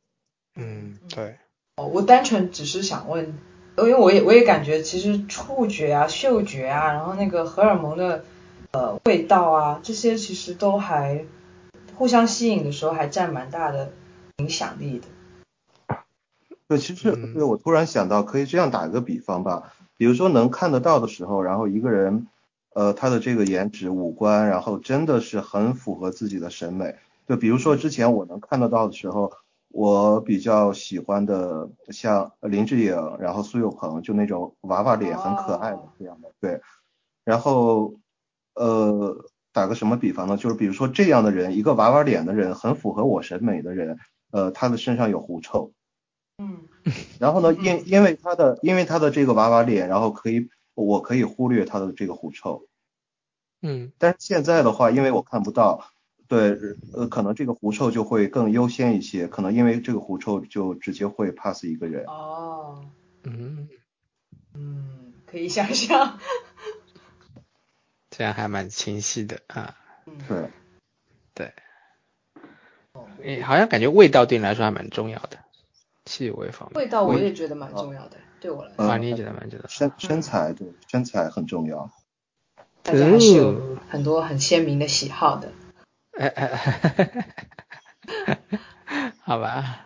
[0.55, 1.37] 嗯，对，
[1.75, 3.37] 哦我单纯只是想问，
[3.77, 8.23] 因为我也我也感觉其实触觉啊、嗅觉啊，然后那个荷尔蒙的
[8.71, 11.25] 呃味道啊，这些其实都还
[11.95, 13.91] 互相吸引的时候还占蛮大的
[14.37, 15.97] 影响力的。
[16.67, 22.27] 对，其实嗯对我突然想到，可以这样打一个比方吧，比如说能看得到的时候，然后一个人，
[22.73, 26.95] 呃，他的这个颜值、五官，然后真的是很符合自己的审美。
[27.27, 29.33] 就比如说之前我能看得到的时候，
[29.73, 36.61] 我比较喜欢的像林志颖，然后苏有朋，就那种娃娃脸很可爱的哦这样的，对。
[37.23, 37.93] 然后，
[38.55, 39.15] 呃，
[39.53, 40.37] 打个什么比方呢？
[40.37, 43.97] 就是比如说这样的人，一个娃娃脸的人，很符合我审美的人，
[44.31, 45.71] 呃，他的身上有狐臭。
[46.37, 46.67] 嗯
[47.19, 52.65] 然后呢，因因为他的因为他的这个娃娃脸，然后可以我可以忽略他的这个狐臭。
[53.61, 55.85] 嗯但是现在的话，因为我看不到，
[56.31, 56.57] 对，
[56.93, 62.05] 呃，可能这个狐臭就会更优先一些，可能因为这个狐臭就直接会 pass 一个人。
[62.05, 62.85] 哦，
[63.23, 63.67] 嗯，
[64.53, 66.17] 嗯，可以想象。
[68.09, 69.75] 这样还蛮清晰的啊。
[70.29, 70.49] 对，
[71.33, 71.53] 对，
[73.21, 75.37] 诶，好像感觉味道对你来说还蛮重要的，
[76.05, 76.81] 气味方面。
[76.81, 79.67] 味道我也觉得蛮重要的，对我来说，啊，呃你也觉得蛮重要。
[79.67, 81.91] 身身材对身材很重要。
[82.83, 85.51] 大家还是有嗯很多很鲜明的喜好的。
[89.23, 89.85] 好吧。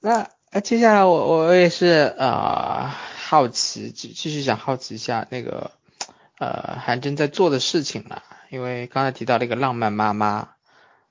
[0.00, 5.70] 那呃，接下来我我也是呃好奇，继继续想好奇一下那个
[6.38, 10.50] 呃韩真在做的事情了，因为刚才提到那个浪漫妈妈，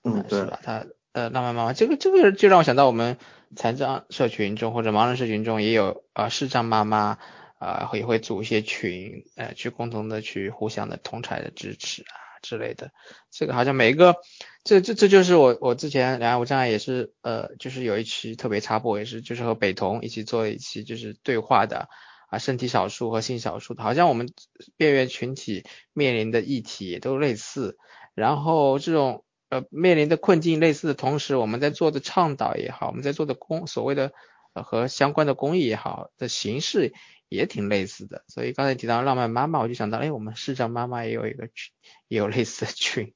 [0.03, 0.59] 嗯，对，是吧？
[0.63, 3.17] 她呃浪漫妈妈这个这个就让我想到我们
[3.55, 7.17] 残障社群中或者盲人社群中也有呃视障妈妈。
[7.61, 12.91] 啊、也会组一些群，呃，去共同的去互相的同台的支持啊之类的。
[13.31, 14.15] 这个好像每一个，
[14.63, 21.89] 这这这就是我我之前两岸无障碍也是，呃，就是有一期特别插播，也是就是和北童一起做了一期就是对话的
[22.29, 24.29] 啊，身体少数和性少数的，好像我们
[24.77, 27.77] 边缘群体面临的议题也都类似，
[28.13, 34.11] 然后这种呃面临的困境类似的同时，我们在做的倡导也好，我们在做的公所谓的
[34.53, 36.93] 呃和相关的公益也好的形式。
[37.31, 41.71] 也挺类似的，所以刚才提到浪漫妈妈，我就想到，哎，我们市长妈妈也有一个群，
[42.09, 43.13] 也有类似的群，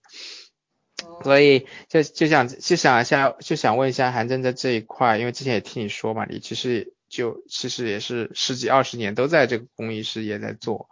[1.23, 10.87] 所以就就想就想一下，就想问一下韩正在这一块，因为之前也听你说嘛，你其实就其实也是十几二十年都在这个公益事业在做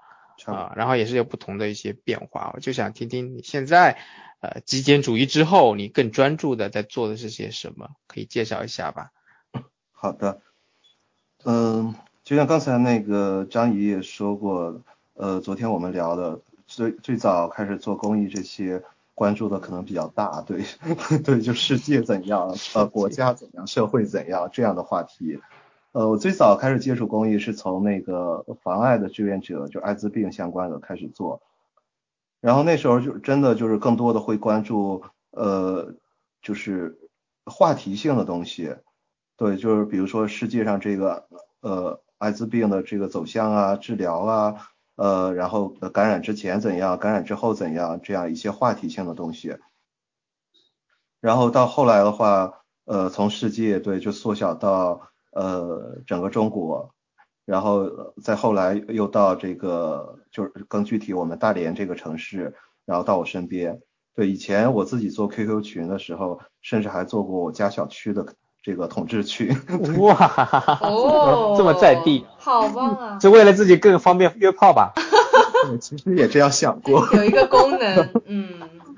[0.45, 3.99] 啊、然后也是有不同的一些变化，我就想听听你现在
[4.39, 9.11] 呃极简主义之后，你更专注的在做的是些什么，可以介绍一下吧？
[9.91, 10.41] 好的，
[11.45, 14.81] 嗯，就像刚才那个张怡也说过，
[15.13, 18.81] 呃，昨天我们聊的最最早开始做公益这些，
[19.13, 20.63] 关注的可能比较大，对
[21.23, 25.39] 对，就世界怎样，呃，国家怎样，社会怎样这样的话题。
[25.91, 31.41] 呃，我最早开始接触公益是从那个防艾的志愿者，就艾滋病相关的开始做，
[32.39, 35.93] 然后那时候就真的就是更多的会关注，呃，
[36.41, 36.97] 就是
[37.45, 38.73] 话题性的东西。
[39.35, 41.27] 对，就是比如说世界上这个
[41.59, 44.70] 呃艾滋病的这个走向啊、治疗啊，
[45.01, 49.57] 呃，然后感染之前怎样，感染之后怎样，这样一些话题性的东西。
[51.19, 56.93] 然后到后来的话，呃，从世界对就缩小到呃整个中国，
[57.45, 62.53] 然后再后来又到这个就是更具体我们大连这个城市，
[62.85, 63.81] 然后到我身边。
[64.13, 69.55] 对，以前我自己做 QQ 群的时候，甚至还做过我家小区的这个统治区。
[69.99, 70.15] 哇，
[70.81, 73.17] 哦，这么在地，好棒啊！
[73.19, 74.93] 就为了自己更方便约炮吧？
[75.67, 77.07] 对其实也这样想过。
[77.13, 78.49] 有一个功能， 嗯，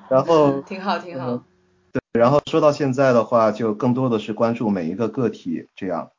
[0.10, 1.44] 然后挺好挺好。
[1.92, 6.12] 对然后说到现在的话，就更多的是关注每一个个体这样。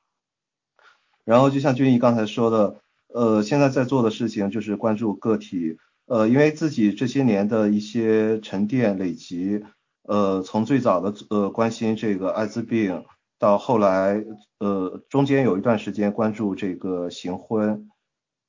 [1.24, 2.76] 然后就像俊逸刚才说的，
[3.08, 9.64] 呃，现在在做的事情就是关注个体，呃，因为自己这些年的一些沉淀累积，
[10.02, 13.04] 呃，从最早的呃关心这个艾滋病，
[13.44, 14.24] 到后来
[14.58, 17.90] 呃中间有一段时间关注这个行婚，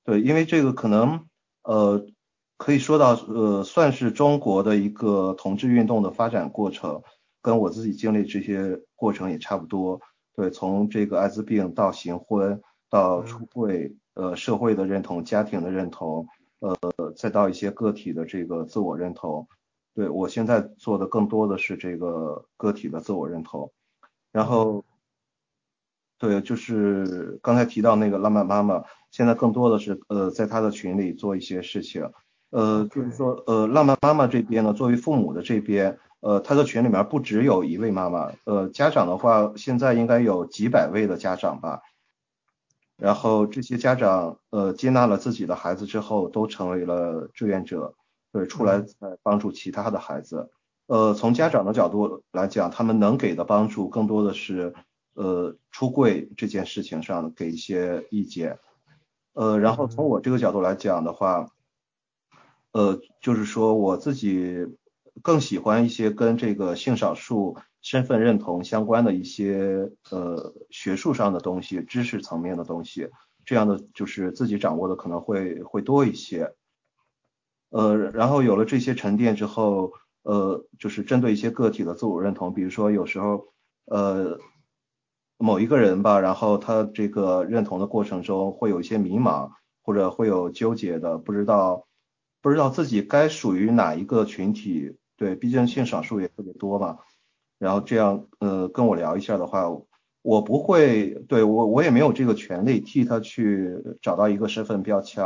[0.05, 1.27] 对，因为这个可能
[1.63, 2.05] 呃
[2.55, 7.03] 可以说到呃算是中国的一个同志运动的发展过程，
[7.41, 9.99] 跟我自己经历这些过程也差不多，
[10.34, 16.25] 对，从这个艾滋病到行婚到出柜，呃，社会的认同、家庭的认同。
[16.60, 16.73] 呃，
[17.17, 19.45] 再到一些个体的这个自我认同，
[19.93, 23.71] 对我现在做的更多的是这个个体的自我认同，
[24.36, 24.84] 然后，
[26.17, 32.12] 对，就是刚才提到那个浪漫妈妈，现在更多的是呃，在她的群里做一些事情，
[32.50, 41.80] 呃，就是说呃，浪漫妈妈这边呢，作为父母的这边，呃，她的群里面不只有一位妈妈，呃，家长的话现在应该有几百位的家长吧。
[42.98, 47.95] 然后这些家长呃接纳了自己的孩子之后，都成为了志愿者，
[48.34, 48.84] 对，出来
[49.24, 50.52] 帮助其他的孩子。
[50.88, 54.74] 呃，从家长的角度来讲，他们能给的帮助更多的是
[55.13, 58.60] 呃出柜这件事情上给一些意见。
[59.34, 61.50] 呃，然后从我这个角度来讲的话，
[62.71, 64.67] 呃，就是说我自己
[65.21, 67.58] 更喜欢一些跟这个性少数。
[67.82, 73.12] 身份认同相关的一些呃学术上的东西，知识层面的东西，
[73.45, 76.56] 这样的就是自己掌握的可能会会多一些。
[77.69, 79.93] 呃，然后有了这些沉淀之后，
[80.26, 83.46] 呃，就是针对一些个体的自我认同，比如说有时候
[83.86, 84.40] 呃
[85.38, 89.52] 某一个人吧，然后他这个认同的过程中会有一些迷茫，
[89.84, 91.88] 或者会有纠结的，不知道
[92.42, 94.98] 不知道自己该属于哪一个群体。
[95.16, 96.98] 对，毕竟性少数也特别多嘛。
[97.58, 99.70] 然后这样，呃，跟我聊一下的话，
[100.24, 105.24] 我不会，对我我也没有这个权利替他去找到一个身份标签，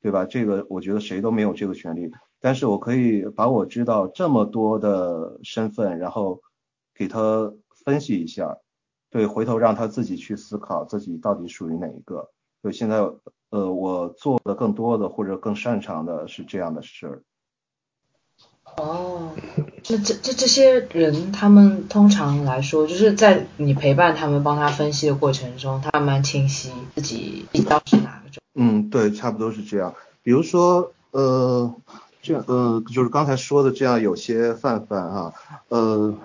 [0.00, 0.24] 对吧？
[0.24, 2.10] 这个我觉得谁都没有这个权利。
[2.44, 6.42] 但是我可以把我知道这么多的身份，然后
[6.94, 7.54] 给他
[7.86, 8.58] 分析一下，
[9.08, 12.28] 对，回头让他自己去思考自己到底属于哪一个。
[12.60, 12.98] 对，现在，
[13.48, 17.22] 呃，我做的更多的或者更擅长的是这样的事儿。
[18.76, 19.32] 哦，
[19.82, 28.42] 这这这这些人，他们通常来说，就是在你陪伴他们、帮他分析的过程中，他慢慢清晰自己比较是哪个种。
[28.54, 29.94] 嗯，对，差不多是这样。
[30.22, 31.74] 比如说，呃，
[32.24, 35.34] 这样，呃，就是刚才说的这样，有些泛泛啊，
[35.68, 36.18] 呃，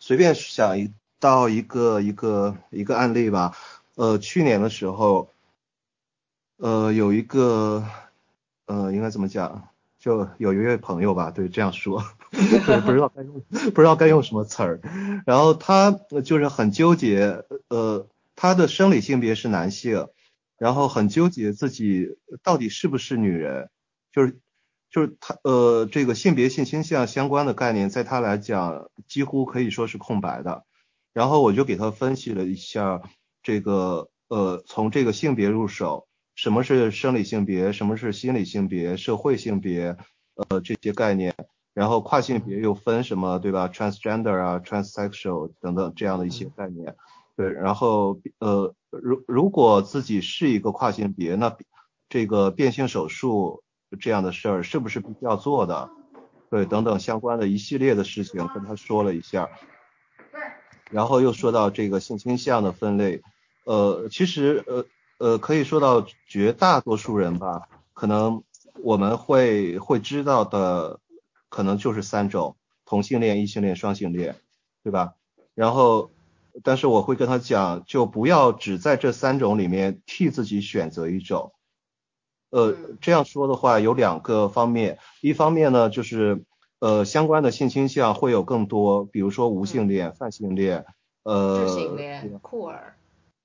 [0.00, 3.56] 随便想一到一个一个一个案例吧。
[3.94, 5.30] 呃，去年的时候，
[6.56, 7.86] 呃，有一个，
[8.66, 9.68] 呃，应该怎么讲？
[10.00, 13.40] 就有一位朋友吧，对这样说，对不知道该用
[13.74, 14.80] 不知道该用什么词儿，
[15.26, 15.90] 然后他
[16.24, 20.08] 就是很纠结，呃，他的生理性别是男性，
[20.56, 23.68] 然后很纠结自己到底是不是女人，
[24.10, 24.38] 就是
[24.90, 30.64] 就是他呃这个性别性倾向相关的概念，在他来讲几乎可以说是空白的，
[31.12, 33.00] 然后我就给他分析了一下
[33.42, 36.06] 这个呃从这个性别入手。
[36.36, 37.72] 什么是生理性别？
[37.72, 38.96] 什么是心理性别？
[38.96, 39.96] 社会性别？
[40.48, 41.34] 呃，这些概念，
[41.74, 46.96] 然后跨性别又分什么，对吧？transgender 啊，transsexual 等等这样的一些概念。
[47.36, 51.54] 对，然后呃，如如果自己是一个跨性别，那
[52.08, 53.62] 这个变性手术
[53.98, 55.90] 这样的事儿是不是必须要做的？
[56.50, 59.48] 对，等等相关的一系列的事情跟他说了一下。
[60.90, 63.22] 然后又说到这个性倾向的分类，
[63.64, 64.86] 呃，其实呃。
[65.20, 68.42] 呃，可以说到绝大多数人吧，可能
[68.82, 70.98] 我们会会知道的，
[71.50, 74.36] 可能就是三种：同性恋、异性恋、双性恋，
[74.82, 75.12] 对吧？
[75.54, 76.10] 然后，
[76.64, 81.52] 但是我会跟他讲，就不要只在这三种里面替自己选择一种。
[82.50, 86.44] 呃，这样说的话有两个方面，一方面呢，就是
[86.80, 90.84] 呃相关的性倾向会有更多，比如说无性恋、泛性恋，
[91.22, 92.94] 呃，智性恋、酷儿，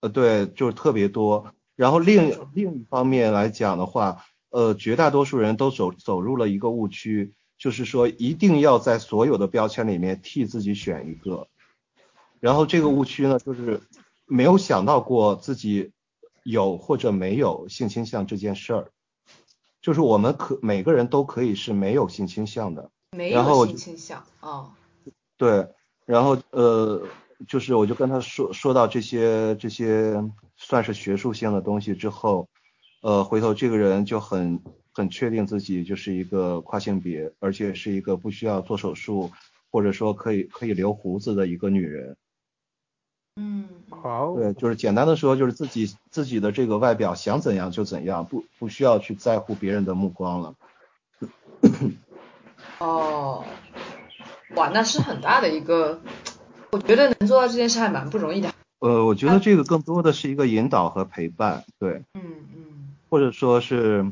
[0.02, 1.48] 呃，对，就是特别多。
[1.76, 11.48] 然后另另一方面来讲的话，呃，绝大多数人都走走入了一个误区，就是说一定要在所有的标签里面替自己选一个。
[12.40, 13.82] 然后这个误区呢，就是
[14.26, 15.92] 没有想到过自己
[16.44, 18.92] 有或者没有性倾向这件事儿，
[19.86, 22.90] 就是我们可每个人都可以是没有性倾向的。
[23.12, 24.72] 没有性倾向哦。
[25.38, 25.68] 对，
[26.08, 27.04] 然后呃，
[27.48, 30.20] 就是我就跟他说说到这些这些。
[30.58, 32.48] 算是学术性的东西之后，
[33.02, 34.64] 呃，回头这个人就很
[34.94, 39.30] 很确定自己就是一个跨性别，而且是一个不需要做手术，
[39.70, 42.16] 或者说可以可以留胡子的一个女人。
[43.36, 44.34] 嗯，好。
[44.36, 50.56] 对，就是简单的说，就是自己自己的这个外表想怎样就怎样，不不需要去在乎别人的目光了。
[52.80, 53.44] 哦，
[54.56, 56.02] 哇，那是很大的一个，
[56.72, 58.54] 我觉得能做到这件事还蛮不容易的。
[58.80, 62.22] 呃，我觉得这个更多的是一个引导和陪伴，对，嗯
[62.56, 64.12] 嗯，或者说是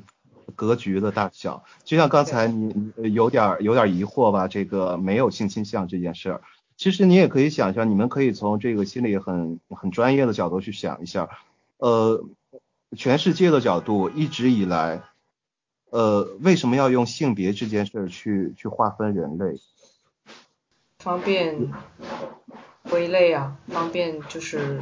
[0.55, 1.63] 格局的大小。
[1.83, 6.41] 就像刚才你你有点有点疑惑吧，这个没有性倾向这件事儿，
[6.83, 11.29] 其实你也可以想象，你们可以从这个心理很很专业的角度去想一下，
[11.77, 12.25] 呃，
[12.97, 15.01] 全世界的角度一直以来，
[15.91, 19.61] 呃，为什么要用性别这件事儿去去划分人类？
[20.99, 21.71] 方便
[22.89, 24.81] 归类啊，方便就是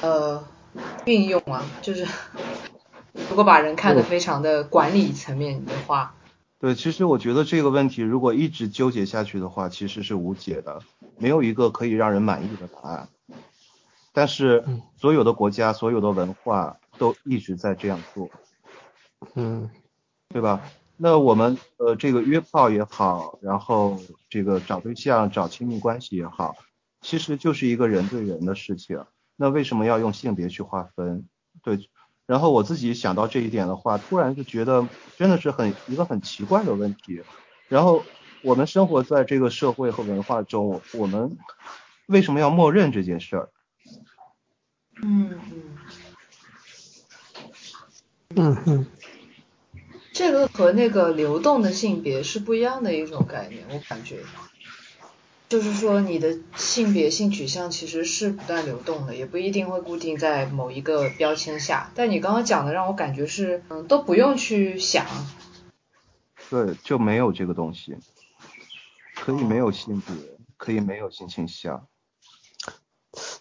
[0.00, 0.44] 呃
[1.04, 2.04] 运用啊，就是
[3.30, 6.16] 如果把人看得非常的管理层面的话，
[6.62, 10.80] 对，其实我觉得这个问题如果一直纠结下去的话，其实是无解的，
[11.18, 13.08] 没有一个可以让人满意的答案。
[14.12, 14.64] 但是
[14.96, 18.30] 所有的国家、所有的文化都一直在这样做，
[19.34, 19.68] 嗯
[20.28, 20.62] 对吧？
[20.96, 23.98] 那我们呃这个约炮也好，然后
[24.30, 26.54] 这个找对象、找亲密关系也好，
[27.00, 29.04] 其实就是一个人对人的事情。
[29.34, 31.26] 那为什么要用性别去划分？
[31.60, 31.90] 对，
[32.32, 37.22] 然后我自己想到这一点的话，突然就觉得真的是很一个很奇怪的问题。
[37.68, 38.06] 然后
[38.40, 41.36] 我们生活在这个社会和文化中，我们
[42.06, 43.50] 为什么要默认这件事儿？
[45.02, 45.76] 嗯嗯。
[48.34, 48.86] 嗯嗯，
[50.14, 54.24] 这个和那个流动的性别是不一样的一种概念，我感觉，
[55.52, 61.92] 就是说你的性别性取向其实是不断流动的，也不一定会固定在某一个标签下。
[61.94, 65.04] 但你刚刚讲的让我感觉是，嗯，都不用去想，
[66.48, 67.98] 对，就没有这个东西，
[69.14, 70.14] 可以没有性别，
[70.56, 71.86] 可以没有性倾向。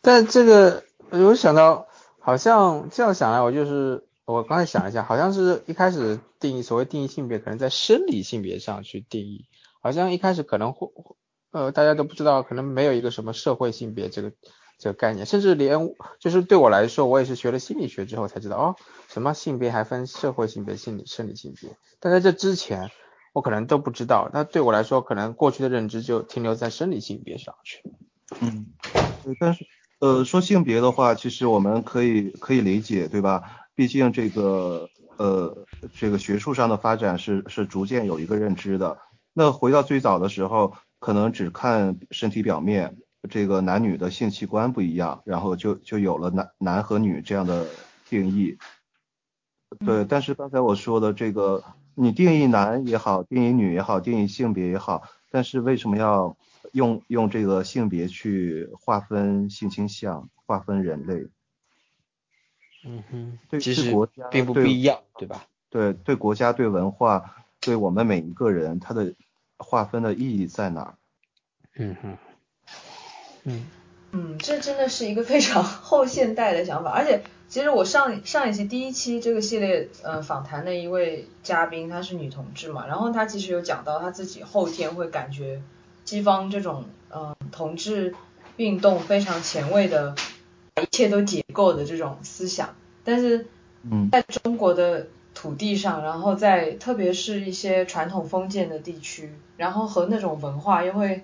[0.01, 1.87] 但这个我想到，
[2.19, 9.45] 好像这样想来，我就是我刚才想一下，好像是一开始定义所谓定义性别，可能在生理性别上去定义，
[9.81, 10.91] 好像一开始可能会
[11.51, 14.31] 呃大家都不知道，可能没有一个什么社会性别这个
[14.79, 18.75] 这个概念，甚至连就是对我来说，我也是学了心理学之后才知道哦，
[19.09, 22.89] 什么性别还分社会性别、心理生理性别，但在这之前
[23.33, 27.83] 我可能都不知道，那对我来说，可能过去的认知就停留在生理性别上去。
[28.39, 28.65] 嗯，
[29.39, 29.65] 但是
[29.99, 33.43] 呃说性别的话，其实我们可以可以理解，对吧？
[33.75, 38.97] 毕竟这个呃这个学术上的发展是是逐渐有一个认知的。
[39.33, 42.95] 那回到最早的时候，可能只看身体表面，
[43.27, 47.65] 这个男女的性器官不一样，然后就就有了男男和女这样的
[48.07, 48.59] 定义。
[49.79, 51.63] 对，但是刚才我说的这个，
[51.95, 56.37] 你定义男也好，定义女也好，定义性别也好，但是为什么要
[56.71, 61.27] 用用这个性别去划分性倾向、划分人类？
[62.85, 65.47] 嗯哼，对其实国家并不对必要，对吧？
[65.71, 69.15] 对对国家、对文化、对我们每一个人，他的
[69.61, 70.95] 划分的意义在哪儿？
[71.77, 72.17] 嗯哼，
[73.43, 73.65] 嗯。
[74.13, 85.61] 嗯，这真的是一个非常 后现代的想法，而且其实我上上一期第一期这个系列呃访谈的一位嘉宾，她是女同志嘛，然后她其实有讲到她自己后天会感觉
[86.03, 88.13] 西方这种呃同志
[88.57, 90.13] 运动非常前卫的，
[90.81, 93.47] 一切都解构的这种思想，但是
[93.83, 94.09] 嗯。
[94.11, 95.07] 在中国的
[95.41, 101.23] 土地上，然后在特别是一些传统封建的地区，然后和那种文化又会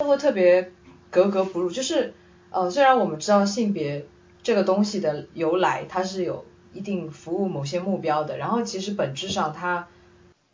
[0.00, 0.72] 又会特别
[1.10, 1.68] 格格不入。
[1.68, 2.14] 就是
[2.48, 4.06] 呃，虽然我们知道性别
[4.42, 9.86] 这个东西的由来，它是有一定服务某些目标的，然后其实本质上它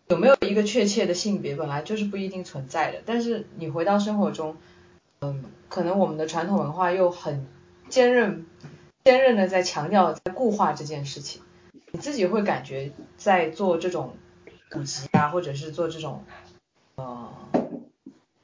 [0.08, 2.98] 有没有一个确切的性别，本来就是不一定存在的。
[3.06, 4.56] 但是你回到生活中，
[5.20, 7.46] 嗯，可能我们的传统文化又很
[7.88, 8.44] 坚韧、
[9.04, 11.42] 坚韧的在强调在固化这件事情。
[11.92, 14.16] 你自己会感觉在做这种
[14.70, 16.24] 普及啊，或者是做这种
[16.96, 17.32] 呃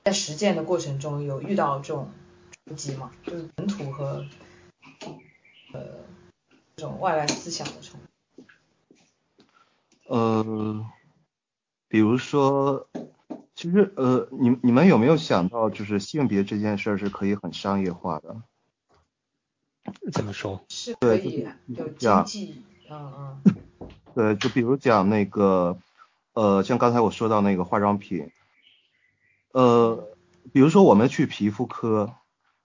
[0.05, 2.11] 在实践的过程中，有遇到这种
[2.66, 3.11] 冲击吗？
[3.22, 4.24] 就是本土和
[5.72, 5.80] 呃
[6.76, 8.07] 这种外来思想的冲击。
[10.07, 10.86] 呃，
[11.88, 12.88] 比如说，
[13.55, 18.42] 其实呃，你你们有没有想到，就是性别这件事儿是可以很商业化的？
[20.12, 20.64] 怎么说？
[20.68, 23.12] 是可对以有这样经济，嗯
[23.45, 23.55] 嗯
[24.14, 25.76] 对，就比如讲那个，
[26.35, 28.30] 呃，像刚才我说到那个化妆品，
[29.53, 30.09] 呃，
[30.53, 32.14] 比如说我们去皮肤科，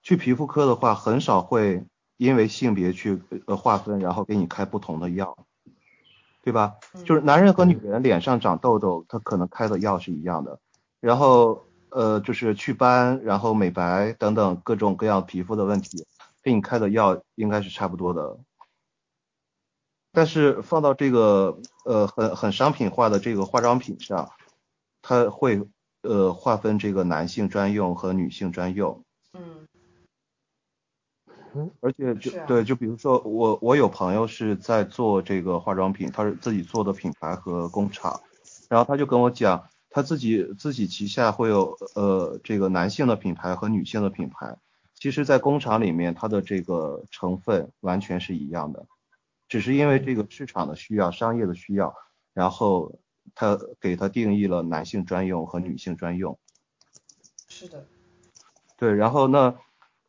[0.02, 1.84] 去皮肤科的话，很少会
[2.16, 5.36] 因为性别去呃划分，然后给你开不同的药，
[6.44, 6.76] 对吧？
[7.04, 10.60] 就是男人和女人脸上长痘痘，他可能开的药是一样的，
[11.00, 16.06] 然后呃就是祛斑，然后美白等等各种各样皮肤的问题，
[16.44, 18.38] 给你开的药应该是差不多的。
[20.12, 24.30] 但是放到这个呃很很商品化的这个化妆品上，
[25.02, 25.62] 它会
[26.02, 29.02] 呃划分这个男性专用和女性专用。
[29.32, 29.66] 嗯。
[31.52, 38.20] 嗯，而且就对，就比如说我我有朋友是在做这个化妆品，他是自己做的品牌和工厂，
[38.68, 44.58] 然后他就跟我讲，他自己自己旗下会有呃这个男性的品牌和女性的品牌，
[44.94, 48.86] 其实，在工厂里面它的这个成分完全是一样的，
[49.50, 51.94] 只是因为这个市场的需要、商业的需要，
[52.32, 52.98] 然后
[53.34, 56.38] 他给他定义了男性专用和女性专用。
[57.48, 57.84] 是的。
[58.78, 59.58] 对，然后那？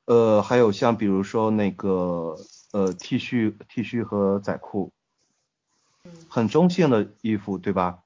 [0.05, 2.35] 呃，还有像比如说那个
[2.73, 4.91] 呃 T 恤、T 恤和仔裤，
[6.27, 7.99] 很中性的衣服，对吧？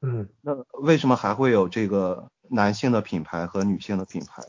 [0.00, 0.28] 嗯。
[0.40, 4.42] 那为什么还会有这个男性的品牌和女性的品牌？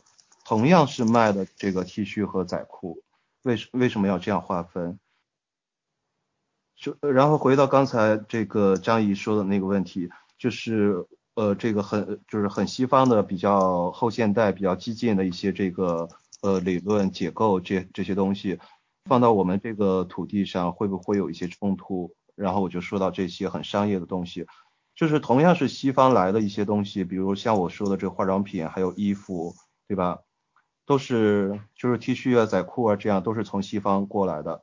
[0.44, 3.02] 同样是卖的这个 T 恤和仔裤，
[3.42, 4.98] 为什为什么要这样划分？
[6.80, 10.08] 就然后回到刚才这个张怡说的那个问题，
[10.38, 16.08] 就是呃这个很就是很西方的比较后现代、比较激进的一些这个。
[16.42, 18.58] 呃，理论解构这这些东西
[19.04, 22.14] 放到我们这个土地上，会不会有一些冲突？
[22.34, 24.46] 然后我就说到这些很商业的东西，
[24.94, 29.54] 就是同样是西方来的一些东西，比如像我说的这化妆品，还有衣服，
[29.86, 30.20] 对吧？
[30.86, 34.62] 都是就是 T 恤啊、仔裤啊这样，都是从西方过来的。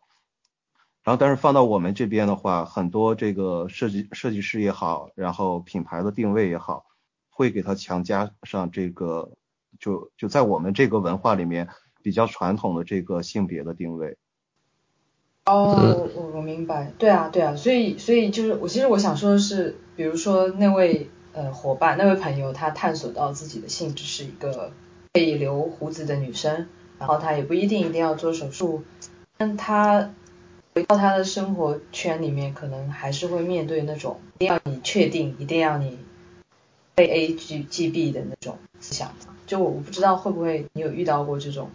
[1.08, 6.86] 然后但是放到我们这边的话，很多这个设计设计师也好，然后品牌的定位也好，
[7.30, 9.32] 会给它强加上这个。
[9.80, 11.70] 就就在我们这个文化里面
[12.02, 14.18] 比较传统的这个性别的定位。
[15.46, 24.74] 哦，我我明白，对啊对啊，所以所以就是我其实我想说的是，比如说那位呃伙伴那位朋友，他探索到自己的性质是一个
[25.14, 26.68] 可以留胡子的女生，
[27.00, 28.84] 然后他也不一定一定要做手术，
[29.38, 30.12] 但他
[30.78, 35.98] 回到他的生活圈里面，可能还是会面对那种一定要你确定，一定要你
[36.94, 39.12] 被 A G G B 的那种思想。
[39.48, 41.72] 就我不知道会不会你有遇到过这种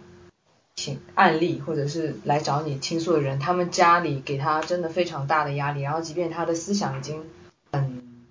[0.73, 7.25] 情案例，或者是来找你倾诉的人，他们家里给他真的非常大的压力，然后即便他的思想已经
[7.73, 8.23] 很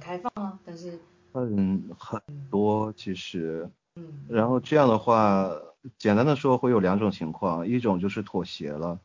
[0.00, 1.00] 开放了，但是
[1.34, 2.22] 嗯很
[2.52, 5.50] 多其实，嗯，然后这样的话，
[5.98, 9.00] 简单的说会有两种情况，一种就是妥协了，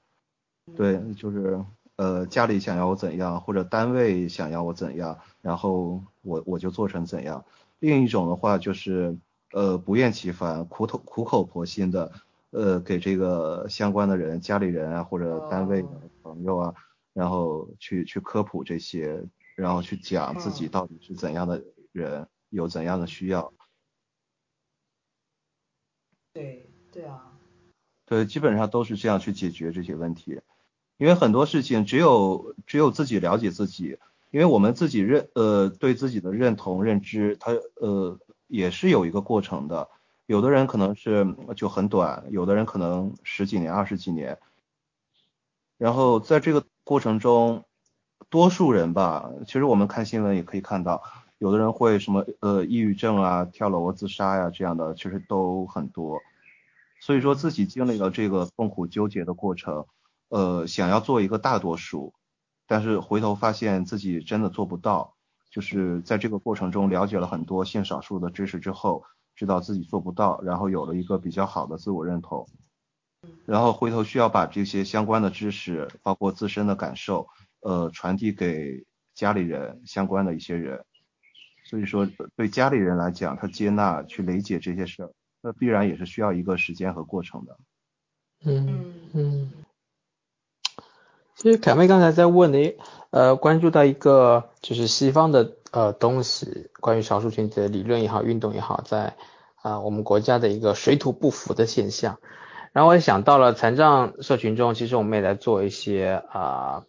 [0.74, 1.64] 对，就是
[1.98, 7.44] 呃家里想要我怎样，或者单位想要我怎样，然后我我就做成怎样，
[7.80, 9.18] 另一种的话就是。
[9.52, 12.12] 呃，不厌其烦，苦口苦口婆心的，
[12.50, 15.86] 呃，给这个相关的人、家里人啊，或者单位
[16.22, 16.76] 朋友啊，
[17.14, 19.24] 然后去去科普这些，
[19.56, 21.64] 然后去讲自己到底是怎样的
[21.94, 23.54] 人，有怎样的需要。
[26.34, 27.32] 对对啊。
[28.06, 30.42] 对，基本上都是这样去解决这些问题，
[30.98, 33.98] 因为很多事情只有只有自己了解自己，
[34.32, 38.20] 因为我们自己认呃对自己的认同认知，它呃。
[38.48, 39.90] 也是有一个过程的，
[40.28, 41.26] 有的人可能是
[41.56, 44.38] 就很短，有的人可能十几年、二十几年。
[45.80, 47.66] 然后在这个过程中，
[48.30, 51.02] 多数人吧，其实我们看新闻也可以看到，
[51.40, 56.22] 有的人会什么呃抑郁症啊、跳楼自杀呀这样的，其实都很多。
[57.00, 59.88] 所以说自己经历了这个痛苦纠结的过程，
[60.30, 62.14] 呃，想要做一个大多数，
[62.68, 65.16] 但是回头发现自己真的做不到。
[65.52, 69.06] 就是在这个过程中了解了很多性少数的知识之后，
[69.36, 72.46] 知道自己做不到，然后有了一个比较好的自我认同，
[73.46, 77.28] 然后回头需要把这些相关的知识，包括自身的感受，
[77.62, 80.84] 呃，传递给家里人相关的一些人。
[81.64, 82.06] 所以说，
[82.36, 87.58] 对家里人来讲，他接纳去理解这些事儿，那必然也是需要一个时间和过程的。
[88.44, 89.65] 嗯嗯。
[91.36, 92.76] 其实凯妹刚才在问的，
[93.10, 99.16] 呃，关注到一个就是西方的呃东西，关于少数群体的理论也好，运动也好，在
[99.62, 102.20] 啊我们国家的一个水土不服的现象。
[102.72, 106.86] 然后我也想到了残障社群中，其实我们也在做一些啊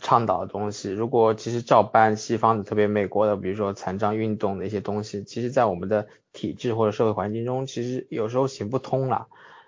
[0.00, 0.90] 倡导的东西。
[0.90, 9.26] 如果其实照搬西方的，特别美国的，比如说残障运动的一些东西，其实在我们的体制或者社会环境中，其实有时候行不通了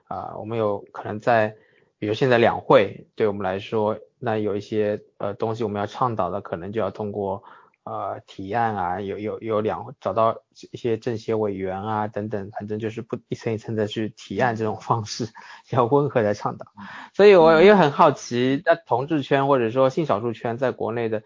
[0.09, 0.37] 啊。
[0.39, 1.55] 我们有可能在。
[2.01, 7.45] 比如现在两会对我们来说，那有一些呃东西我们要倡导的，可能就要通过
[7.85, 10.43] 呃提案啊，有有有两找到
[10.73, 15.29] 一些政协委员啊等等，反正就是不一层一层的去提案这种方式，
[15.71, 16.65] 要温和的倡导。
[17.13, 21.23] 所以我也很好奇，那同志圈或者说性少数圈在国内的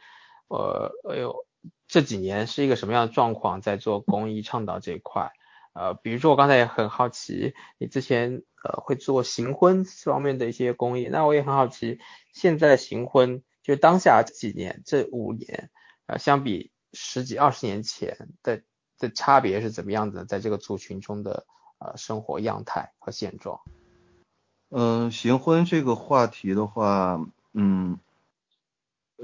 [0.48, 1.46] 呃哎呦
[1.86, 5.30] 这几年是一个什么样的状况，在做公益倡导这一块？
[5.72, 12.00] 呃，比如说我刚才也很好奇，你之前呃会做行婚方面的一些公益，那我也很好奇，
[12.32, 15.70] 现在行婚就当下这几年这五年，
[16.06, 18.62] 呃，相比十几二十年前的
[18.98, 20.24] 的差别是怎么样的？
[20.24, 21.46] 在这个族群中的
[21.78, 23.60] 呃生活样态和现状。
[24.70, 27.20] 嗯，行婚这个话题的话，
[27.52, 27.98] 嗯，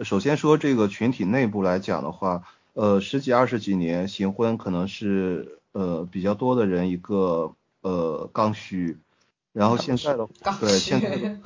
[0.03, 8.99] 首先说这个群体内部来讲的话，呃，十几二十几年行婚可能是呃比较多的人一个呃刚需，
[9.53, 10.29] 然后现在的
[10.61, 11.41] 对现在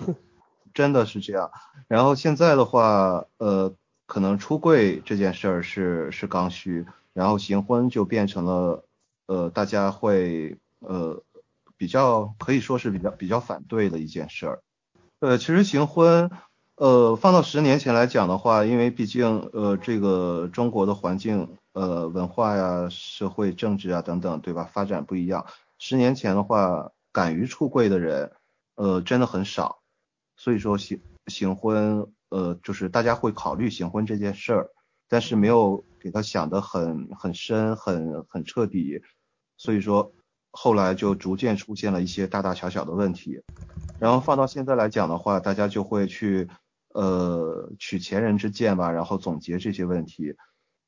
[0.72, 1.50] 真的是这样，
[1.88, 3.74] 然后现在的话，呃，
[4.06, 8.84] 可能出柜这件事儿是是刚需，然后行婚就变成了
[9.26, 11.22] 呃大家会呃。
[11.76, 14.62] 比较可以说是比较比较反对的一件事儿。
[15.18, 16.30] 呃，其实行婚，
[16.76, 24.70] 呃，放到十年前来讲的话，因为毕竟呃这个中国的环境，呃文化呀、社会政治啊等等，对吧？
[24.72, 25.46] 发展不一样。
[25.76, 28.30] 十年前的话，敢于出柜的人，
[28.74, 29.80] 呃，真的很少。
[30.36, 34.70] 所以说行行婚，呃，就是大家会考虑行婚这件事儿，
[35.08, 39.00] 但是没有给他想得很很深、很很彻底。
[39.56, 40.12] 所以说。
[40.56, 43.42] 后来就逐渐出现了一些大大小小的问题，
[43.98, 46.48] 然后放到现在来讲的话，大家就会去
[46.90, 50.36] 呃取前人之鉴吧，然后总结这些问题。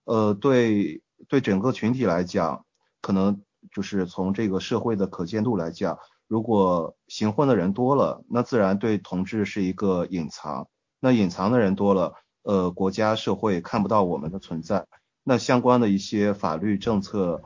[0.04, 2.64] 呃，对对整个群体来讲，
[3.02, 10.68] 可能就是从这个社会的可见度来讲，如果行婚的人多了，那自然对同志是一个隐藏。
[11.00, 14.86] 那隐藏的人多了，呃，国家社会看不到我们的存在，
[15.24, 17.42] 那相关的一些法律政策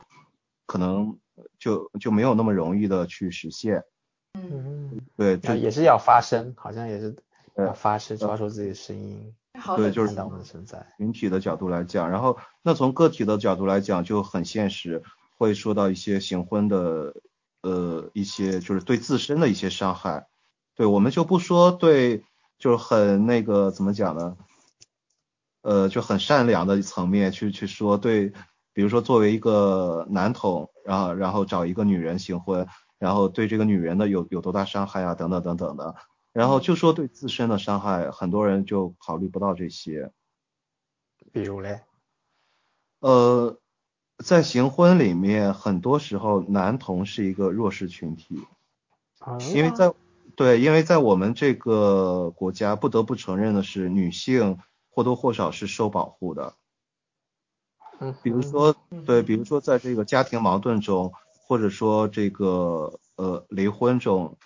[0.67, 1.19] 可能。
[1.59, 3.83] 就就没有那么容易的去实现，
[4.35, 7.17] 嗯，对，这也是要发声，好像也是
[7.57, 9.35] 要发声，发出自己的声音，
[9.75, 10.87] 对，就是我们的存在。
[10.99, 15.03] 群体的角度来讲，然后那从个体的角度来讲就很现实，
[15.39, 17.15] 会说到一些行婚的
[17.63, 20.29] 呃一些就是对自身的一些伤害，
[20.75, 22.25] 对我们就不说对，
[22.59, 24.37] 就是很那个怎么讲呢？
[25.63, 28.33] 呃，就很善良的层面去去说对。
[28.73, 35.97] 比如说，作为一个男同，然后然后找一个女人行婚，然后对这个女人的有有多大伤害啊，等等等等的，
[36.33, 40.13] 然后就说对自身的伤害，很多人就考虑不到这些。
[41.33, 41.81] 比如嘞？
[43.01, 43.60] 呃，
[44.25, 48.47] 在行婚里面，很多时候男同是一个弱势群体，
[49.55, 49.93] 因为在
[50.37, 54.59] 对，因为在我们这个国家，不得不承认的是，女性
[54.91, 56.55] 或多或少是受保护的。
[58.23, 58.75] 比如说，
[59.07, 61.13] 对，比如说在这个家庭矛盾中，
[61.47, 64.39] 或者说这个呃离婚中，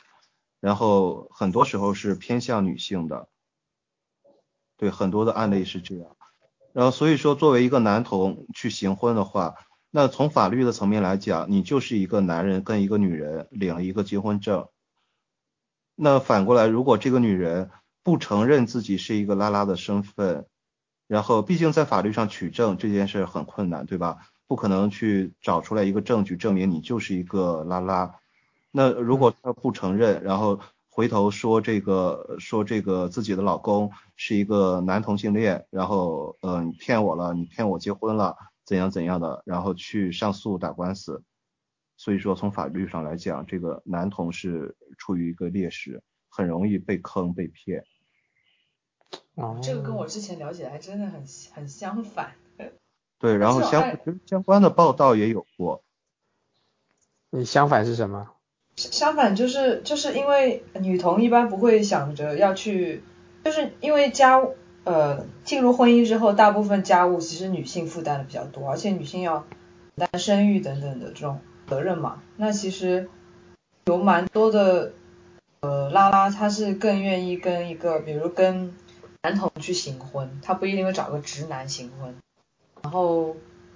[0.61, 3.29] 然后很多时候是偏向女性的，
[4.77, 6.17] 对，很多的案例是这样。
[6.75, 9.55] 然后所以说，作为一个男童去行婚的话，
[9.93, 14.67] 那从法律的层面来讲，你就是一个男人跟一个女人领了一个结婚证。
[15.95, 17.71] 那反过来，如果这个女人
[18.03, 20.47] 不承认自己是一个拉拉的身份，
[21.07, 24.19] 然后，毕竟在法律上取证这件事很困难，对吧？
[24.49, 28.17] 不可能去找出来一个证据证明你就是一个拉拉。
[28.73, 30.59] 那如果他不承认，然后
[30.97, 41.25] 回头说这个说这个自己的老公是一个男同性恋，然后呃你骗我了，你骗我结婚了，怎样怎样的，然后去上诉打官司。
[41.97, 47.83] 所以说从法律上来讲，这个男同是处于一个劣势，很容易被坑被骗。
[49.35, 51.25] 哦，这个跟我之前了解的还真的很
[51.55, 52.37] 很相反。
[53.19, 55.83] 对，然后相相关的报道也有过。
[57.31, 58.31] 你相反是什么？
[58.77, 63.03] 相反就是就是因为女童一般不会想着要去，
[63.45, 64.41] 就是因为家
[64.85, 69.45] 呃进入婚姻之后，大部分家务其实女性负担的比较多，而且女性要
[69.97, 72.23] 承担生育等等的这种责任嘛。
[72.37, 73.09] 那其实
[73.87, 74.93] 有蛮多的
[75.61, 78.75] 呃拉拉，她是更愿意跟一个比如跟。
[79.27, 82.15] 男同去行婚，他不一定会找个直男行婚。
[82.83, 83.35] 然后，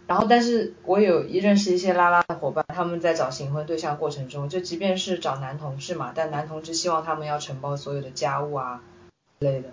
[0.08, 8.82] 然后，但是我有一认识一些拉拉的伙伴，他们在找行婚对象过程中，就即便是找男同志嘛，但男同志希望他们要承包所有的家务啊
[9.38, 9.68] 之类的。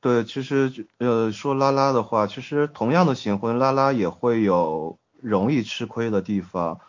[0.00, 6.80] 对，其实呃说拉拉的话，其实同样的行婚，拉拉也会有容易吃亏的地方。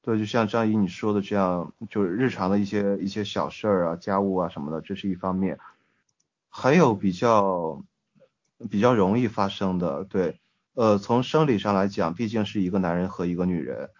[0.00, 5.58] 对，就像张怡你说的这样，就是日常的一些一些小事儿啊、家务啊什么的，这是一方面。
[6.48, 7.82] 还有比较
[8.70, 10.40] 比较容易发生的，对，
[10.74, 13.90] 呃，从生理上来讲，毕竟是一个男人和一个女人，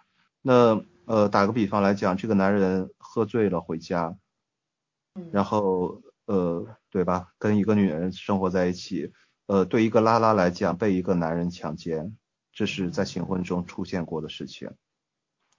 [0.41, 4.15] 那呃，打个比方来讲，这个男人喝醉了回家，
[5.31, 9.11] 然后呃，对吧，跟一个女人生活在一起，
[9.45, 12.17] 呃，对一个拉拉来讲，被一个男人强奸，
[12.51, 14.71] 这是在行婚中出现过的事情。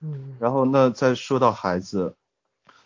[0.00, 2.16] 嗯，然后那再说到孩子，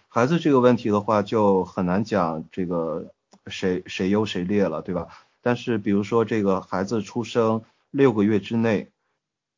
[0.09, 3.13] 孩子这个问题的话，就很难讲这个。
[3.51, 5.09] 谁谁优谁劣了，对吧？
[5.41, 8.93] 但是比如说这个孩子出生六个月之内，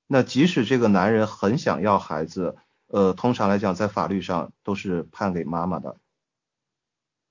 [0.07, 2.57] 那即使这个男人很想要孩子，
[2.87, 5.97] 呃，通常来讲在法律上都是判给妈妈的。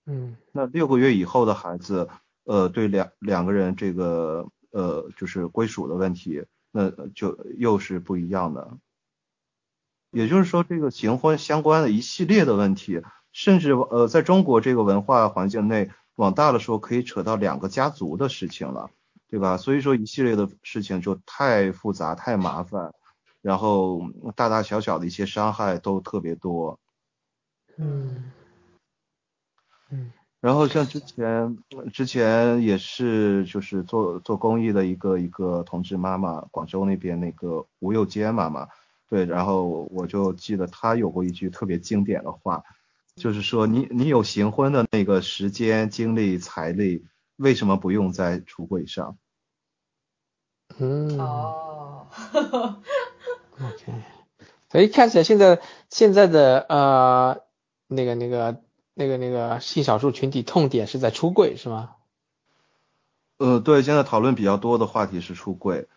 [0.06, 2.10] 嗯，那六个月以后的孩子，
[2.44, 8.78] 呃，对两两个人这个呃就是归属的问题，那就又是不一样的。
[10.12, 18.90] 也就是说，这个行婚相关的一系列的问题，甚至呃在中国这个文化环境内，往大了说可以扯到两个家族的事情了，
[19.30, 19.58] 对吧？
[19.58, 22.94] 所以说一系列的事情就太复杂、太麻烦，
[23.42, 24.02] 然后
[24.36, 26.80] 大大小小的一些伤害都特别多。
[27.78, 28.32] 嗯
[29.92, 30.12] 嗯
[30.42, 31.58] 然后像之前
[31.92, 38.68] 之前也是就是做做公益的一个一个同志妈妈，广州那边那个吴又坚妈妈，
[39.10, 42.64] 对，然后我就记得她有过一句特别经典的话，
[43.16, 47.06] 就是说你你有行婚的那个时间、精力、财力，
[47.40, 49.18] 为什么不用在橱柜上？
[50.78, 53.94] 嗯哦，，OK，
[54.72, 55.60] 所以看起来现在
[55.90, 57.42] 现在的呃
[57.88, 58.62] 那个那个
[58.94, 61.96] 那个那个性少数群体痛点是在出柜是吗？
[63.40, 65.88] 呃，对，现在讨论比较多的话题是出柜。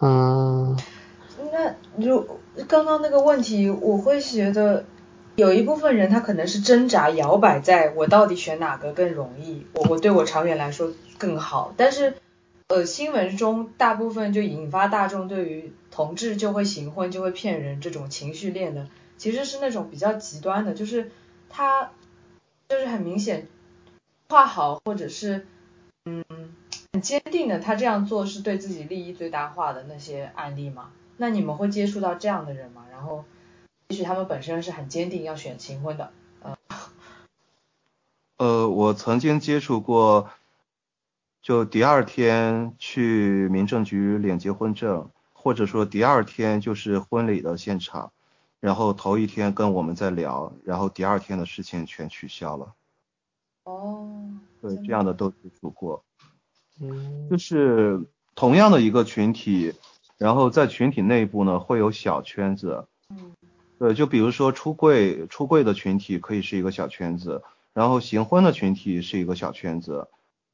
[0.00, 0.78] 嗯
[1.52, 2.38] 那如
[2.68, 4.84] 刚刚那个问题，我会觉得
[5.36, 12.14] 有一部分人他可能是挣扎摇摆在我到底选哪个更容易，我我对我长远来说更好，但是
[12.68, 21.10] 呃新闻中大部分就引发大众对于同志就会行婚就会骗人这种情绪链的，其实是那种比较极端的，就是
[21.48, 21.90] 他
[22.68, 23.46] 就是很明显
[24.28, 25.46] 画好或者是
[26.04, 26.24] 嗯
[26.92, 30.90] 很坚定的他这样做是对自己利益最大化的那些案例嘛？
[31.16, 32.84] 那你们会接触到这样的人吗？
[32.90, 33.24] 然后，
[33.90, 36.12] 也许他们本身是很坚定要选秦婚的，
[38.38, 40.30] 呃，我曾经接触过，
[41.42, 48.12] 就第二天去民政局领结婚证，或者说第二天就是婚礼的现场，
[48.60, 52.72] 然后头一天跟我们在聊，然后第二天的事情全取消了。
[53.64, 54.08] 哦，
[54.62, 56.04] 对，这样的都接触过。
[56.80, 59.74] 嗯就是同样的一个群体，
[60.16, 62.86] 然后在群体内部呢会有小圈子。
[63.08, 63.32] 嗯
[63.80, 70.06] 对，就比如说出柜，出柜的群体可以是一个小圈子，然后行婚的群体是一个小圈子，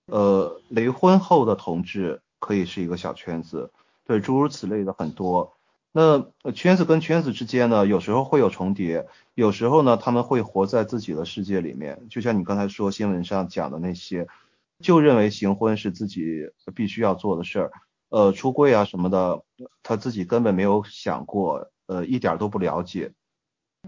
[0.06, 3.72] 呃，离婚后的同志可以是一个小圈子，
[4.04, 5.52] 对，诸如此类的很多。
[5.90, 14.28] 那圈子跟圈子之间呢，有时候会有重叠，有时候呢，他们会活在自己的世界里面，就像你刚才说新闻上讲的那些，
[14.78, 17.72] 就认为行婚是自己必须要做的事儿，
[18.10, 19.42] 呃，出柜啊什么的，
[19.82, 23.12] 他自己根本没有想过，呃，一点都不了解。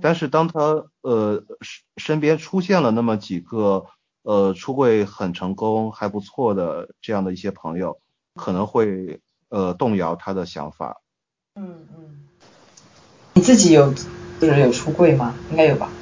[0.00, 3.86] 但是当他呃身身边出现了那么几个
[4.22, 8.00] 呃出柜很成功还不错的这样的一些朋友，
[8.34, 11.00] 可能会呃动摇他的想法。
[11.56, 12.24] 嗯嗯。
[13.34, 13.92] 你自己有
[14.40, 15.34] 就是有出柜吗？
[15.50, 15.92] 应该有吧。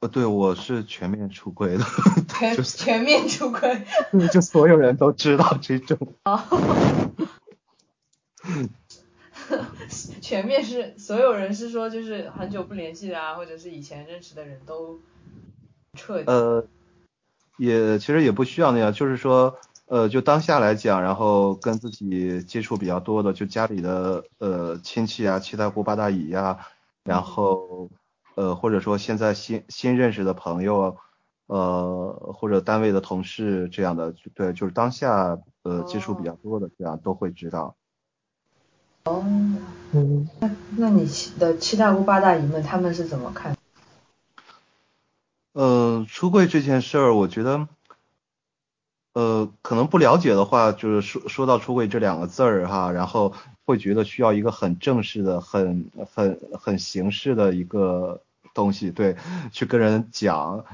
[0.00, 1.84] 呃，对我是全面出柜的，
[2.26, 3.84] 全就是全面出柜。
[4.32, 6.14] 就所有人都知道这种。
[6.24, 6.42] 哦。
[10.20, 15.00] 全面是所有人是说就是很久不联系的啊，或者是以前认识的人都
[15.94, 16.24] 彻底。
[16.26, 16.66] 呃，
[17.56, 26.58] 也其实也不需要那样，就是说，呃，就当下来讲，然后跟自己接触比较多的，就家里的呃亲戚啊、七大姑八大姨呀、
[27.04, 27.90] 然后
[28.36, 30.96] 呃或者说现在新新认识的朋友，
[31.46, 37.74] 呃或者单位的同事这样的，对，就是当下呃接触比较多的，这样都会知道。
[39.04, 39.24] 哦，
[40.40, 43.56] 那那你的七大姑八大姨们他们是怎么看？
[45.52, 47.66] 呃，出柜这件事儿，我觉得，
[49.14, 53.34] 呃，可能不了解的话，就是说说到出柜这两个字儿哈，然后
[53.64, 58.22] 会觉得需要一个很正式的、很很很形式的一个
[58.54, 59.16] 东西，对，
[59.50, 60.64] 去跟人讲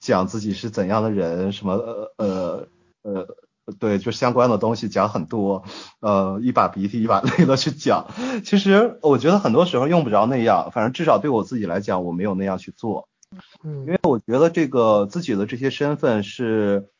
[0.00, 2.68] 讲自己是怎样的人，什么呃呃
[3.02, 3.26] 呃，
[3.78, 5.64] 对，就相关的东西讲很多，
[6.00, 8.06] 呃，一把鼻涕一把泪的去讲。
[8.44, 13.08] 其实我觉得很多时候用不着那样，反正至少对我自己来讲，我没有那样去做。
[13.64, 16.90] 嗯因嗯为我觉得这个自己的这些身份是，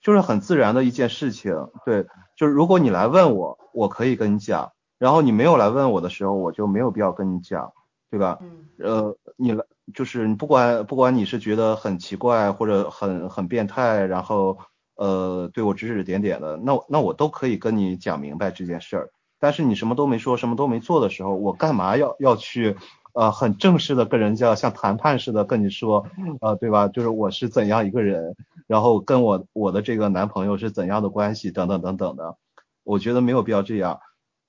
[0.00, 1.68] 就是很自然的一件事情。
[1.84, 2.06] 对，
[2.36, 7.72] 就是如果你来问我，我可以跟你讲；然后你没有来问我的时候，我就没有必要跟你讲，
[8.10, 8.38] 对吧？
[8.40, 14.58] 嗯呃，你来就是你不管不管你是觉得很奇怪或者很很变态，然后
[14.96, 19.10] 呃对我指指点点的，那我那我都可以跟你讲明白这件事儿。
[19.38, 22.74] 但是你什么都没说，什么都没做的时候，我干嘛要要去
[23.12, 26.06] 呃很正式的跟人家像谈判似的跟你说，
[26.40, 26.88] 呃对吧？
[26.88, 28.34] 就是我是怎样一个人，
[28.66, 32.36] 然后跟我我的这个男朋友是怎样的关系等等等等的，
[32.82, 34.00] 我觉得没有必要这样。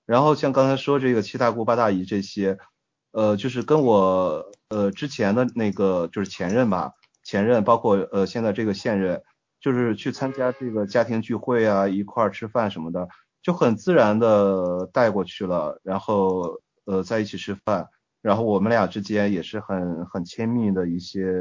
[0.06, 2.58] 然后像刚才说这个七大姑八大姨这些，
[3.12, 6.93] 呃就是跟我呃之前的那个就是前任吧，
[7.24, 9.22] 前任包括呃现在这个现任。
[9.68, 13.05] 就是去参加这个家庭聚会啊，一块儿吃饭什么的，
[13.43, 17.89] 就很自然的带过去了，然后呃在一起吃饭，
[18.22, 21.34] 然后我们俩之间也是很很亲密的一些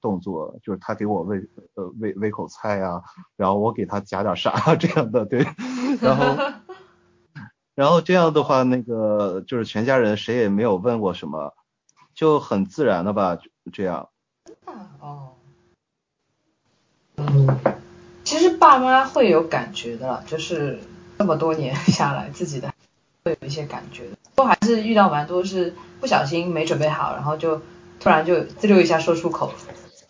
[0.00, 1.38] 动作，就是他给我喂
[1.74, 3.02] 呃喂喂口菜啊，
[3.36, 5.44] 然后我给他夹点啥 这样的，对，
[6.00, 6.36] 然后
[7.74, 11.52] 然后这样的话，那个就是全家人谁也没有问过什么，
[12.14, 14.10] 就很自然的吧，就这样。
[15.00, 15.32] 哦。
[17.16, 17.56] 嗯，
[18.24, 20.80] 其实爸妈会有感觉的了，就是
[21.16, 22.72] 这么多年下来，自己的
[23.22, 24.16] 会有一些感觉的。
[24.34, 27.62] 不过还是遇到蛮多是不小心没准备好，然后就
[28.00, 29.52] 突然就滋溜一下说出口，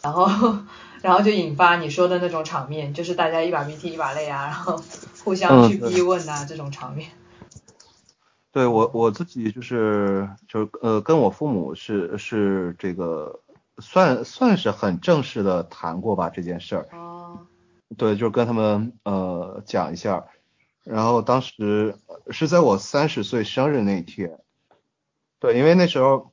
[0.03, 0.59] 然后
[1.03, 4.83] 然后就引发你说的那种场面，就是大家一把鼻涕一把泪啊，然后
[5.23, 7.11] 互相去逼问啊这种场面。
[8.51, 13.41] 对我我自己就是就是呃跟我父母是是这个。
[13.79, 16.89] 算算是很正式的谈过吧这件事儿。
[16.93, 17.47] 哦。
[17.97, 20.27] 对，就是跟他们呃讲一下，
[20.83, 21.99] 然后当时
[22.31, 24.41] 是在我三十岁生日那天。
[25.39, 26.33] 对，因为那时候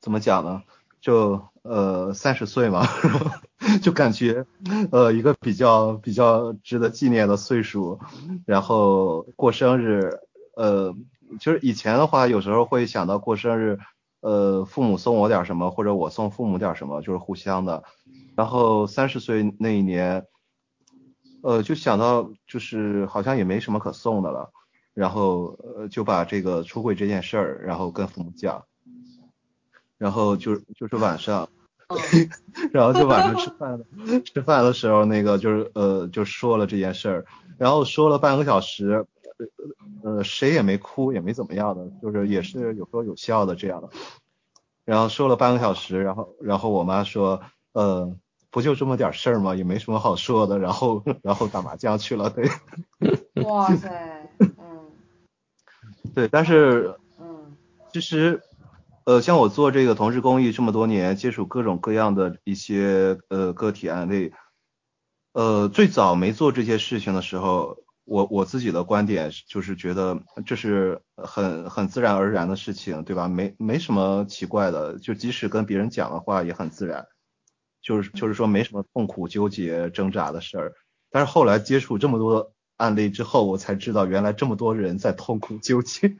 [0.00, 0.62] 怎么讲呢？
[1.00, 2.86] 就呃三十岁嘛，
[3.80, 4.44] 就感觉
[4.90, 8.00] 呃一个比较比较值得纪念的岁数，
[8.44, 10.18] 然后过生日，
[10.56, 10.94] 呃，
[11.40, 13.78] 就是以前的话有时候会想到过生日。
[14.28, 17.82] 呃，父母送我点什么，或者我送父母点什么，就是互相的。
[18.36, 20.26] 然后三十岁那一年，
[21.42, 24.50] 呃，就想到就是好像也没什么可送的了，
[24.92, 28.64] 然后呃就把这个出轨这件事儿，然后跟父母讲，
[29.96, 31.48] 然后就就是晚上，
[32.70, 37.24] 然后就晚上吃饭的吃饭的时候，那个就是呃就说了这件事儿，
[37.56, 39.06] 然后说了半个小时。
[40.02, 43.90] 呃，谁也没哭，也没怎么样的，就是也是有说有笑的这样的。
[44.84, 48.16] 然后说了半个小时，然后然后我妈说，呃，
[48.50, 49.54] 不就这么点事儿吗？
[49.54, 50.58] 也没什么好说的。
[50.58, 52.48] 然后然后打麻将去了，对。
[53.44, 54.92] 哇塞，嗯。
[56.14, 57.56] 对，但是，嗯，
[57.92, 58.42] 其实，
[59.04, 64.32] 呃，像我做这个同事公益这么多年，接触各种各样的一些呃个体案例，
[65.32, 67.78] 呃，最早没做这些事情的时候。
[68.08, 73.28] 我我自己的观点就是觉得这是很很自然而然的事情，对吧？
[73.28, 77.06] 没没什么奇怪的，就即使跟别人讲的话也很自然，
[77.82, 80.72] 就是就是说没什么痛苦、纠结、挣扎的事儿。
[81.10, 86.16] 但是后来接触这么多案例之后，我才知道原来这么多人在痛苦纠结。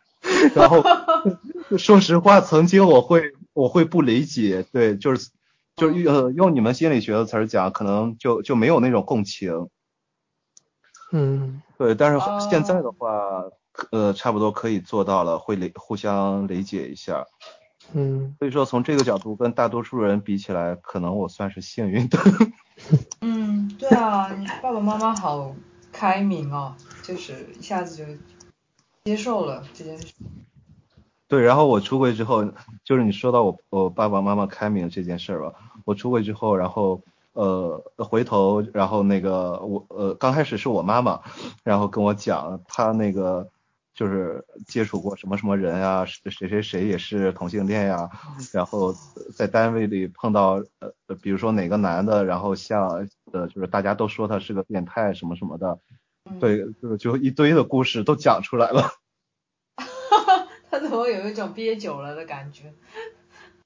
[0.54, 0.84] 然后
[1.78, 5.30] 说实话，曾经我会我会不理解，对，就是
[5.76, 9.68] 就是呃用你们心理学的词儿讲，可能就就没有那种共情。
[11.12, 11.62] 嗯。
[11.78, 12.18] 对，但是
[12.50, 13.44] 现在的话，
[13.92, 17.24] 呃，差不多可以做到了，会理互相理解一下。
[17.92, 22.18] 嗯，所以说从这个角度跟大多数人比起来，可能我算是幸运的。
[23.22, 25.54] 嗯，对啊，你爸爸妈妈好
[25.92, 28.04] 开明哦，就是一下子就
[29.04, 30.12] 接受了这件事。
[31.28, 32.44] 对，然后我出柜之后，
[32.82, 35.54] 就是你说到我我爸爸妈妈开明这件事儿吧，
[35.84, 37.00] 我出柜之后，然后。
[37.38, 41.20] 呃，回头，然后那个我，呃，刚开始是我妈妈，
[41.62, 43.48] 然后跟我讲，她那个
[43.94, 48.10] 就是接触过什么什么人啊，谁谁谁也是同性恋呀，
[48.52, 48.92] 然后
[49.36, 55.78] 在单位里碰到，呃，比如说哪个男的，然后像，呃，就是大家都说他是个变态什么什么的，
[56.40, 58.82] 对，就就一堆的故事都讲出来了。
[59.76, 62.74] 哈哈，他怎么有一种憋久了的感觉？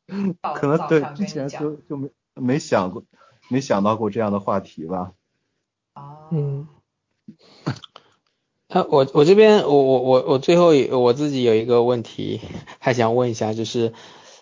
[0.61, 3.03] 可能对之前就就没没想过。
[3.53, 5.13] 没想到过这样的话题吧？
[5.93, 6.67] 啊，嗯，
[8.67, 12.41] 他我我这边我我我我最后我自己有一个问题
[12.79, 13.93] 还想问一下，就是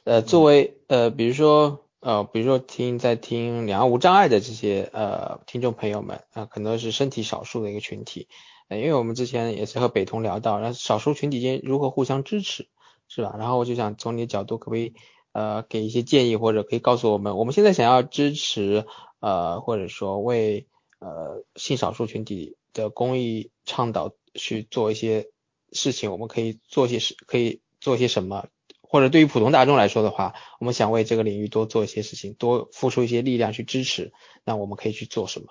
[0.04, 8.28] 呃作为呃比如说呃比如说听在听两岸无障碍的这些呃听众朋友们啊，可能是身体少数的一个群体，
[8.68, 12.68] 呃因为我们之前也是和北同聊到，然后少数群体间如何互相支持，
[13.08, 13.34] 是吧？
[13.36, 14.94] 然后我就想从你的角度可不可以？
[15.32, 18.86] 呃，给一些建议或者可以告诉我们，我们现在想要支持
[19.20, 20.66] 呃，或者说为
[20.98, 25.30] 呃性少数群体的公益倡导去做一些
[25.72, 28.46] 事情，我们可以做些事，可以做些什么？
[28.82, 34.12] 或者对于普通大众来说的话，我们想为这个领域多做一些事情，多付出一些力量去支持，
[34.44, 35.46] 那我们可以去做什么？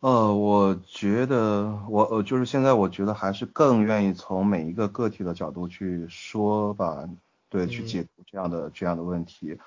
[0.00, 7.06] 呃，我觉得我呃就是现在我觉得还是更愿意从每一个个体的角度去说吧。
[7.50, 9.58] 对，去解读这样的这样的问题。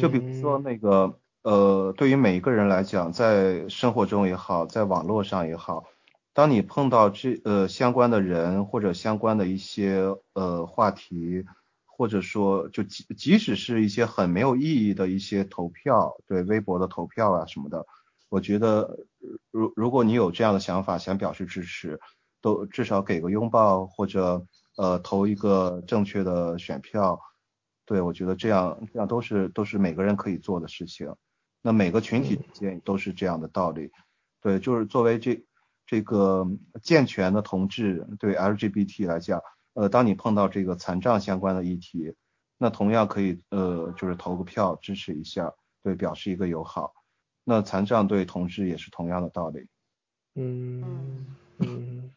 [0.00, 5.84] 就比如说嗯那个呃，对于每一个人来讲，在生活中也好，在网络上也好，
[6.32, 11.44] 当你碰到这呃相关的人或者相关的一些呃话题，
[11.84, 17.86] 或者说就即即使是一些很没有意义的一些投票，对微博的投票啊什么的，
[18.28, 19.06] 我觉得
[19.52, 22.00] 如如果你有这样的想法，想表示支持，
[22.40, 24.44] 都至少给个拥抱或者
[24.76, 27.20] 呃投一个正确的选票。
[27.84, 31.14] 对，我觉得这样这样都是都是每个人可以做的事情。
[31.62, 33.90] 那每个群体之间都是这样的道理。
[34.40, 35.44] 对，就是作为这
[35.86, 36.46] 这个
[36.82, 39.40] 健全的同志，对 LGBT 来讲，
[39.74, 42.14] 呃，当你碰到这个残障相关的议题，
[42.58, 45.52] 那同样可以呃就是投个票支持一下，
[45.82, 46.92] 对，表示一个友好。
[47.44, 49.68] 那残障对同志也是同样的道理。
[50.34, 52.12] 嗯嗯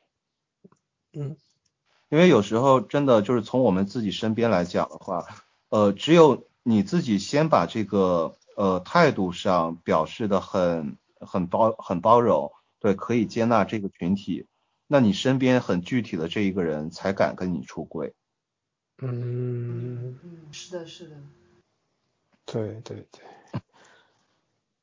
[1.14, 1.38] 嗯
[2.10, 5.26] 因为有时候真的就是从我们自己身边来讲的话，
[5.70, 14.48] 呃，只有你自己先把这个呃态度上表示的很很包很包容，对，可以接纳这个群体，
[14.88, 18.14] 那你身边很具体的这一个人才敢跟你出柜。
[19.02, 21.16] 嗯，嗯，是的，是的，
[22.46, 23.62] 对对对，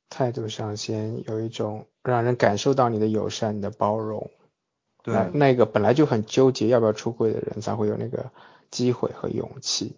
[0.08, 4.30] 态度上先有一种让人感受到你的友善、你的包容。
[5.06, 8.32] 对那那个本来就很纠结要不要出柜的人，才会有那个
[8.72, 9.94] 机会和勇气。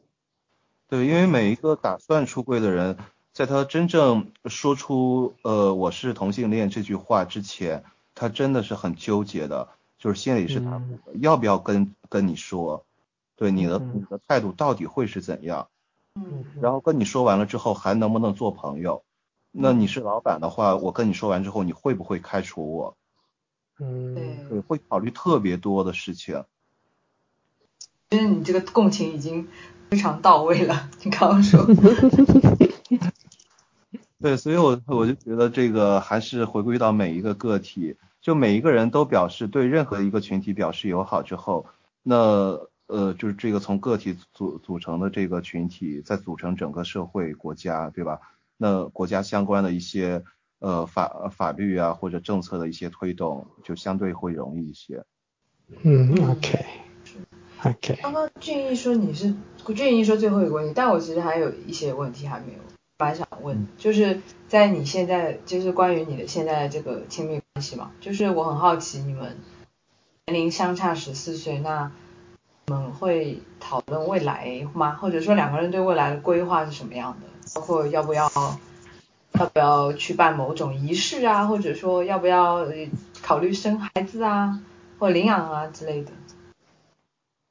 [0.87, 2.99] 对，因为每一个打算出柜的人，
[3.33, 7.85] 在他真正说出呃我是同性恋这句话之前，
[8.15, 12.85] 他真的是很纠结的，就是心里是他、嗯要不要跟跟你说，
[13.35, 15.69] 对你的嗯你的态度到底会是怎样。
[16.17, 19.03] 嗯然后跟你说完了之后，还能不能做朋友？
[19.51, 22.97] 那你是老板的话，我跟你说完之后，你会不会开除我？
[23.81, 24.15] 嗯，
[24.49, 26.45] 对，会考虑特别多的事情。
[28.11, 29.47] 其实你这个共情已经
[29.91, 30.89] 非常到位了。
[31.05, 31.67] 你刚刚说，
[34.21, 41.67] 对，所以我我就觉得这个还是回归到每一个个体，就每一个人都表示对任何一个群体表示友好之后，
[42.03, 48.21] 那呃就是这个从个体组组成的这个群体，再组成整个社会国家，对吧？
[48.57, 50.25] 那国家相关的一些
[50.61, 55.05] 呃法法律啊或者政策的一些推动，就相对会容易一些。
[55.83, 56.65] 嗯，OK
[57.65, 59.35] OK，刚刚俊逸说你是
[59.75, 62.59] 俊逸说最后一个问题，但我其实还有一些问题还没有
[62.99, 69.37] 蛮想问，就是在你现在就是关于你的现在的这个亲密关系嘛，就是我很好奇你们
[70.27, 71.93] 年龄相差十四岁，那
[72.67, 74.93] 你们会讨论未来吗？
[74.93, 77.27] 或者说两个人对未来的规划是什么样的？
[77.55, 78.31] 包括要不要
[79.39, 82.75] 要不要去办某种仪式啊，或者说要不要呃
[83.23, 84.61] 考虑生孩子啊，
[84.99, 86.11] 或领养啊之类的。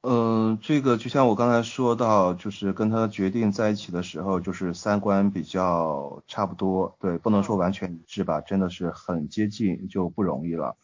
[0.02, 10.76] 嗯，这个就像我刚才说到，就是跟他决定在一起的时候，就是三观比较差不多，对，不能说完全一致吧，真的是很接近就不容易了。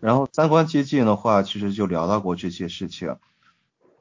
[0.00, 3.16] 然后三观接近的话，其实就聊到过这些事情。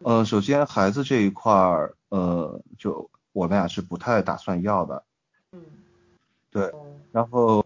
[0.04, 5.04] 嗯，首先孩子这一块儿，呃，就我们俩是不太打算要的，
[5.52, 5.62] 嗯，
[6.52, 6.64] 对。
[6.64, 7.66] 哦然后，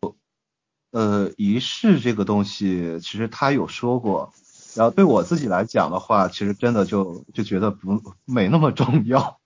[0.91, 4.31] 呃，仪式这个东西，其实他有说过，
[4.73, 9.37] 然后对我自己来讲的话，其实真的就就觉得不没那么重要。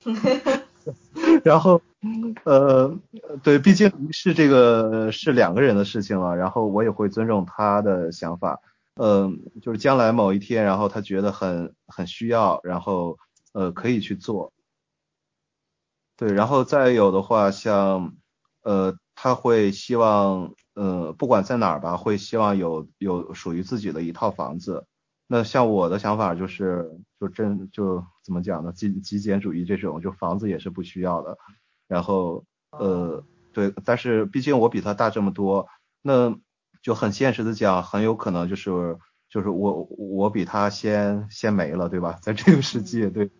[1.43, 1.81] 然后，
[2.43, 2.95] 呃，
[3.41, 8.61] 对，毕竟仪式这个是两个人的事情了，然后我也会尊重他的想法。
[8.93, 13.17] 嗯、就是将来某一天，然后他觉得很很需要，然后
[13.53, 14.53] 呃可以去做。
[16.17, 18.13] 对，然后再有的话，像
[18.67, 24.85] 呃，他会希望呃，不管在哪儿吧，会希望有有属于自己的一套房子。
[25.25, 28.73] 那像我的想法就是，就真就怎么讲呢？
[28.73, 31.37] 极极简主义这种，就房子也是不需要的。
[31.87, 35.67] 然后呃，对，但是毕竟我比他大这么多，
[36.01, 36.35] 那
[36.81, 38.97] 就很现实的讲，很有可能就是
[39.29, 42.19] 就是我我比他先先没了，对吧？
[42.21, 43.31] 在这个世界，对。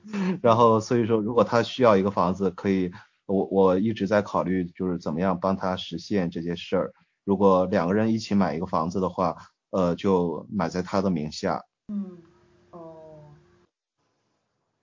[0.41, 2.91] 然后所以说，如果他需要一个房子，可以，
[3.27, 6.93] 我我一直在考虑，就是怎么样帮他实现这些事儿。
[7.23, 9.35] 如果两个人一起买一个房子的话，
[9.69, 11.63] 呃，就买在他的名下。
[11.89, 12.17] 嗯，
[12.71, 13.25] 哦，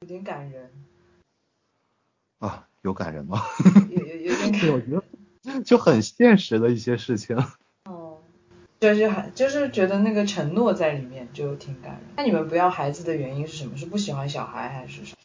[0.02, 0.70] 有点感人，
[2.38, 3.40] 啊，有感人吗？
[3.90, 7.36] 有有有点感人，我觉得就很现实的一些事情。
[7.88, 8.18] 哦，
[8.80, 12.02] 就是很就是觉得那个承诺在里面就挺感人。
[12.16, 13.74] 那你们不要孩子的原因是什么？
[13.78, 15.16] 是不喜欢小孩还是什么？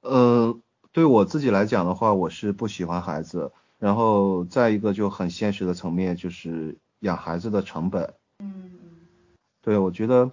[0.00, 0.60] 呃，
[0.94, 3.50] 对我自己来讲的话，我是不喜欢孩子。
[3.80, 8.14] 然后再一个就很现实的层面，就是养孩子的成本。
[8.38, 8.78] 嗯嗯
[9.60, 10.30] 对，我觉得，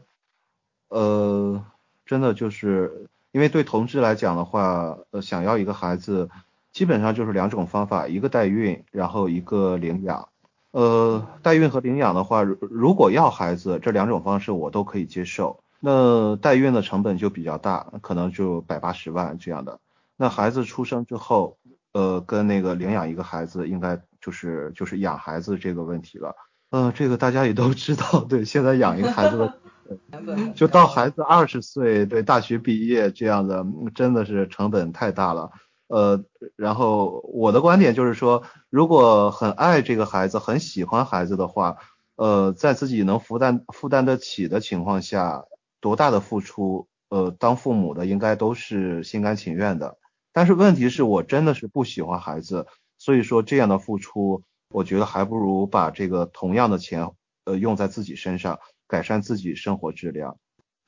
[0.89, 1.65] 呃，
[2.05, 6.29] 真的就是因为对同志来讲的话，呃，想要一个孩子，
[6.71, 10.29] 基本上就是两种方法，一个代孕，然后一个领养。
[10.69, 15.59] 呃，代孕和领养的话，如如果要孩子，这两种方式我都可以接受。
[15.79, 19.79] 那代孕的成本就比较大，可能就百八十万这样的。
[20.21, 21.57] 那孩子出生之后，
[21.93, 26.35] 呃，跟那个领养一个孩子，应该就是就是养孩子这个问题了。
[26.69, 33.65] 呃，这个大家也都 知道，对，现在养一个孩子的，就到孩子二十岁，对，大学毕业这样的，
[33.95, 35.49] 真的是成本太大了。
[35.87, 36.23] 呃，
[36.55, 41.77] 然后我的观点就是说，如果很爱这个孩子，很喜欢孩子的话，
[42.15, 45.45] 呃，在自己能负担负担得起的情况下，
[45.79, 49.97] 多大的付出，呃，当父母的应该都是心甘情愿的。
[50.33, 52.67] 但是问题是我真的是不喜欢孩子，
[52.97, 57.09] 所以说这样的付出，我觉得还不如把这个同样的钱，
[57.45, 60.37] 呃，用在自己身上，改善自己生活质量。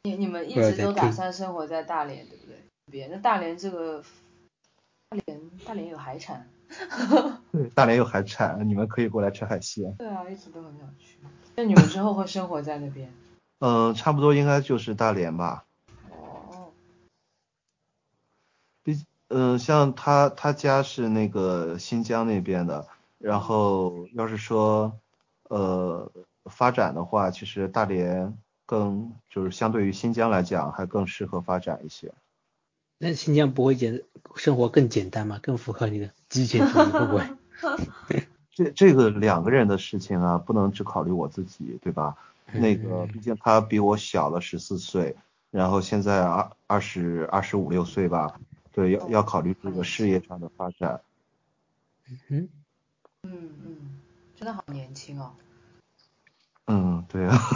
[0.04, 2.56] 你你们一直都打算生活在大连，对不对？
[2.92, 4.04] 别，那大连这个。
[5.10, 6.50] 大连，大连有海产。
[7.52, 9.94] 对，大连有海产，你们可以过来吃海鲜。
[9.98, 11.20] 对啊，一直都很想去。
[11.56, 13.14] 那你们之后会生活在那边？
[13.60, 15.66] 嗯，差不多应该就是大连吧。
[16.10, 16.72] 哦。
[18.82, 25.00] 比，嗯，像他他家是那个新疆那边的，然后要是说，
[25.50, 26.12] 呃，
[26.46, 32.12] 发展的话，其实大连更就是相对于新疆来讲，还更适合发展一些。
[33.00, 34.04] 那新疆不会简
[34.36, 35.40] 生活更简单吗？
[35.42, 38.28] 更符合你的极简主义会不会？
[38.54, 42.16] 这这个两个人的事情啊，不能只考虑我自己，对吧？
[42.52, 45.16] 那个毕竟他比我小了十四岁，
[45.50, 48.40] 然后现在二二十二十五六岁吧，
[48.74, 51.00] 对，要要考虑这个事业上的发展。
[52.30, 52.50] 嗯
[53.24, 54.00] 嗯嗯，
[54.36, 55.34] 真的好年轻哦。
[56.66, 57.38] 嗯，对啊。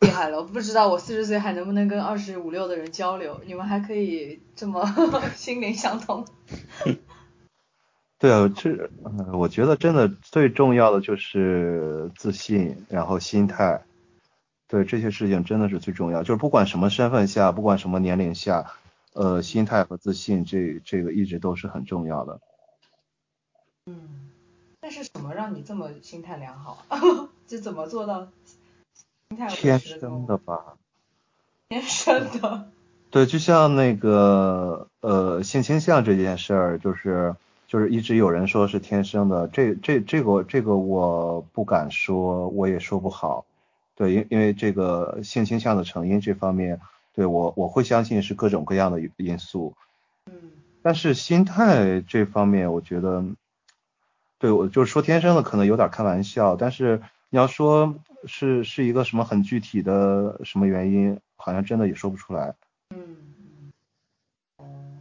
[0.00, 3.40] 厉害了，不知道我四十岁还能不能跟二十五六的人交流？
[3.46, 4.84] 你们还可以这么
[5.36, 6.26] 心灵相通。
[8.18, 8.90] 对啊，这，
[9.32, 13.85] 我觉得真的最重要的就是自信，然后心态。
[14.68, 18.72] 对这些事情真的是最重要，就是不管什么身份下，不管什么年龄下，
[19.12, 22.40] 呃，心态和自信这这个一直都是很重要的。
[23.86, 24.30] 嗯，
[24.80, 26.84] 但是什么让你这么心态良好？
[27.46, 28.28] 这怎么做到？
[29.50, 30.76] 天生的吧，
[31.68, 32.68] 天生的。
[33.10, 37.36] 对，就像那个呃性倾向这件事儿，就是
[37.68, 43.44] 就是一直有人说是天生的，这这这个这个我不敢说，我也说不好。
[43.96, 46.80] 对，因因为这个性倾向的成因这方面，
[47.12, 49.74] 对我我会相信是各种各样的因素。
[50.26, 50.52] 嗯。
[50.82, 53.24] 但是心态这方面，我觉得，
[54.38, 57.96] 对我就是说天生的可能有点开玩笑，但是你要说。
[58.28, 61.20] 是是一个什么很具体的什么原因？
[61.36, 62.56] 好像真的也说不出来。
[62.90, 63.16] 嗯
[64.58, 64.98] 嗯。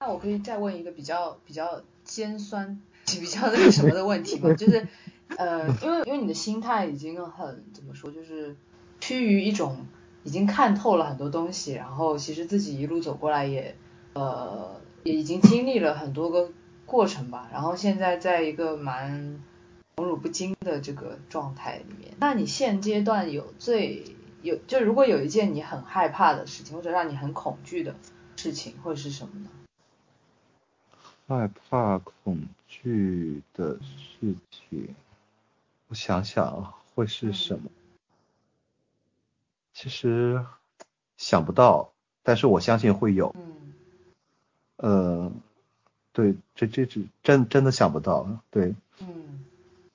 [0.00, 4.54] 那我可以再问一个比较比较尖酸、 比较那个什么的问题吗？
[4.54, 4.88] 就是
[5.28, 8.56] 呃，因为因为你的心态已经很怎么说，就是
[9.00, 9.86] 趋于一种
[10.22, 13.76] 已经看透了很多东西，然后其实自己一路走过来也
[14.14, 16.50] 呃也已经经历了很多个
[16.84, 19.40] 过程吧，然后现在在一个蛮。
[19.98, 24.04] 宠辱不惊的这个状态里面，那你现阶段有最
[24.42, 27.94] 有就如果有一件你很害怕的事情，或者让你很恐惧的
[28.36, 29.48] 事情，会是什么呢？
[31.26, 34.94] 害怕恐惧的事情，
[35.88, 37.70] 我想想会是什么？
[39.72, 40.44] 其实
[41.16, 41.92] 想不到，
[42.22, 43.34] 但是我相信会有。
[43.36, 43.72] 嗯。
[44.78, 45.32] 呃，
[46.12, 48.74] 对，这这这真真的想不到，对。
[49.00, 49.06] 嗯。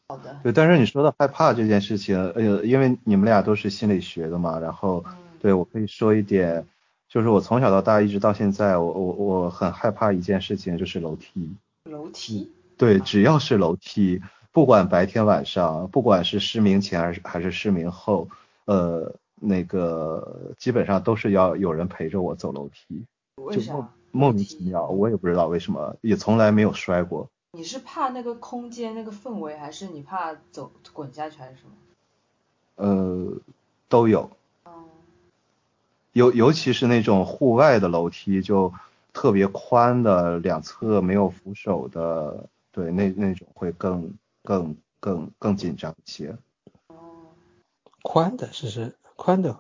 [0.08, 5.04] 好的，对，但是你说的害怕这件事情，呃，因为你们俩都是心理学的嘛，然后，
[5.40, 6.66] 对我可以说一点，
[7.08, 11.56] 就是我从小到大一直到现在，我我我很害怕一件事情，就是楼梯。
[11.86, 12.52] 楼梯？
[12.78, 18.28] 对，只要是楼梯，不管白天晚上，不管是失明前还是还是失明后，
[18.66, 23.06] 呃，那个基本上都是要有人陪着我走楼梯。
[23.36, 23.94] 为啥？
[24.12, 27.30] 莫名其妙，我也不知道为什么，也从来没有摔过。
[27.54, 31.72] 你是怕那个空间那个氛围，还是你怕走滚下去，还是什么？
[32.76, 33.34] 呃，
[33.88, 34.30] 都有。
[34.66, 34.84] 哦。
[36.12, 38.74] 尤尤其是那种户外的楼梯，就
[39.14, 44.14] 特别宽的，两侧没有扶手的，对，那那种会更
[44.44, 46.38] 更更更紧张一些。
[46.88, 46.96] 哦。
[48.02, 49.58] 宽的，是是宽的。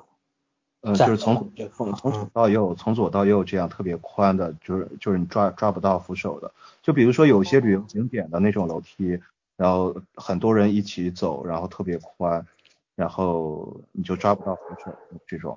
[0.83, 6.51] 嗯，就是从从从左到右，从左到右这样特别宽的，就是就是你抓抓不到扶手的。
[6.81, 9.19] 就比如说有些旅游景点的那种楼梯，
[9.55, 12.47] 然后很多人一起走，然后特别宽，
[12.95, 14.91] 然后你就抓不到扶手
[15.27, 15.55] 这种。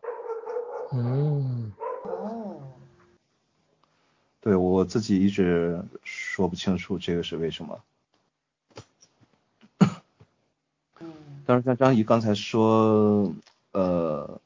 [0.93, 1.73] 嗯，
[2.03, 2.61] 哦，
[4.43, 7.81] 对我自己一直说不清楚这个是为什么。
[11.47, 13.33] 但是像张怡刚才说，
[13.73, 14.41] 呃，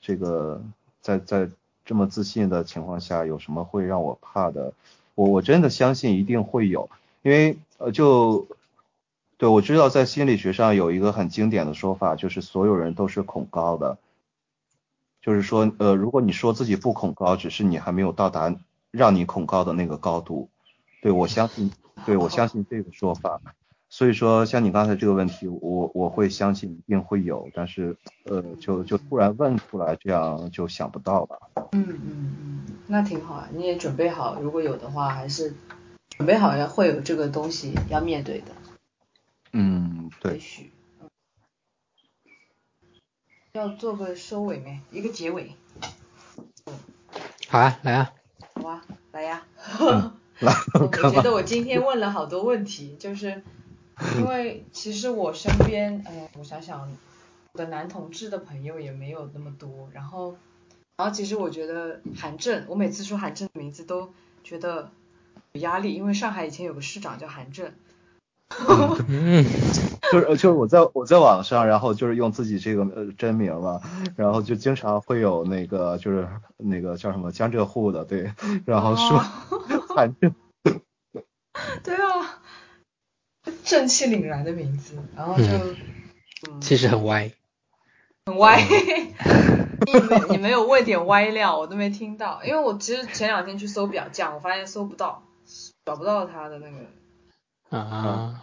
[0.00, 0.62] 这个
[1.00, 1.48] 在在
[1.84, 4.72] 这么自信的情况下，有什么会让我怕的？
[5.14, 6.88] 我我真的相信一定会有，
[7.22, 8.46] 因为呃就
[9.36, 13.98] 对我知道在心理学上有一个很经典的说法，就是所有人都是恐高的，
[15.20, 18.54] 就是说呃如果你说自己不恐高，只是你还没有到达
[18.90, 20.48] 让你恐高的那个高度。
[21.02, 21.70] 对我相信，
[22.06, 23.40] 对我相信这个说法。
[23.90, 31.38] 所以说，像你刚才这个问题，我我会相信一定会有，但是呃，就就突然问出来，这样就想不到吧。
[31.72, 35.54] 嗯嗯嗯，那挺好啊，你也准备好，如果有的话，还是
[36.10, 38.46] 准备好要会有这个东西要面对的。
[39.52, 40.70] 嗯，也对，许，
[41.00, 41.08] 嗯，
[43.52, 44.80] 要做个收尾没？
[44.90, 45.52] 一个结尾，
[47.48, 48.12] 好啊，来啊，
[48.54, 49.42] 好啊，来呀。
[50.40, 50.86] 来，我？
[51.10, 53.42] 觉得我今天问了好多问题，就是
[54.16, 56.90] 因为其实我身边，哎，我想想，
[57.52, 60.36] 我的男同志的朋友也没有那么多，然后，
[60.96, 64.12] 然后其实我觉得韩正，我每次说韩正的名字都
[64.44, 64.90] 觉得
[65.52, 67.72] 有压力，因为上海以前有个市长叫韩正，
[69.08, 69.44] 嗯，
[70.12, 73.80] 就是就是我在我在网上，然后就是用自己这个呃真名嘛，
[74.16, 78.32] 然后就经常会有那个就是那个叫什么江浙沪的对，
[78.64, 79.18] 然后说
[79.94, 80.34] 韩正，
[81.82, 82.40] 对啊，
[83.68, 85.44] 正气凛然的名字，然后就，
[86.50, 87.30] 嗯，其实很歪，
[88.24, 88.64] 很歪，
[89.84, 92.42] 你没你没有喂点歪料，我都没听到。
[92.44, 95.22] 因为我其实前两天去搜表匠，我发现搜不到，
[95.84, 97.76] 找不到他的那个。
[97.76, 98.40] 啊，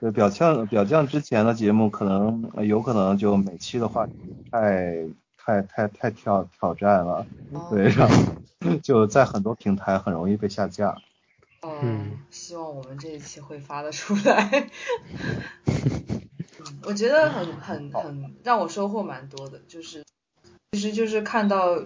[0.00, 4.14] 对表匠表匠之前的节目可能呃有可能就每期的话题
[4.50, 5.04] 太
[5.36, 8.14] 太太太挑挑战了，哦对，然后
[8.82, 10.96] 就在很多平台很容易被下架。
[11.62, 14.68] 哦、嗯希望我们这一期会发得出来。
[15.66, 20.04] 嗯， 我觉得很很很让我收获蛮多的，就是
[20.72, 21.82] 其实就是看到，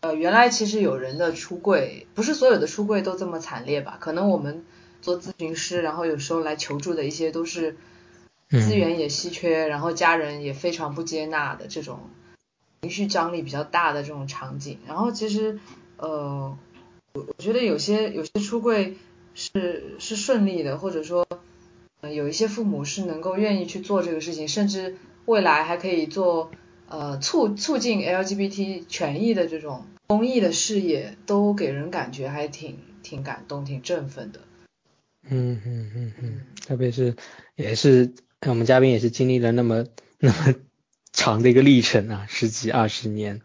[0.00, 3.96] 呃，原来其实有人的出柜，不是所有的出柜都这么惨烈吧？
[4.00, 4.64] 可能我们
[5.02, 7.76] 做咨询师，然后有时候来求助的一些都是
[8.48, 12.10] 资源也稀缺，然后家人也非常不接纳的这种
[12.82, 14.78] 情绪张力比较大的这种场景。
[14.86, 15.58] 然后其实，
[15.96, 16.56] 呃，
[17.14, 18.96] 我我觉得有些有些出柜
[19.34, 21.26] 是是顺利的，或者说，
[22.00, 26.50] 呃，有一些父母是能够愿意去做这个事情，甚至未来还可以做
[26.88, 34.40] 呃促促进 LGBT 权益的这种公益的事业，都给人感觉还挺挺感动、挺振奋的。
[35.30, 37.14] 嗯嗯嗯嗯，特别是
[37.56, 38.12] 也是
[38.46, 39.86] 我们嘉宾也是经历了那么
[40.18, 40.54] 那么
[41.14, 43.40] 长的一个历程啊，十几二十年，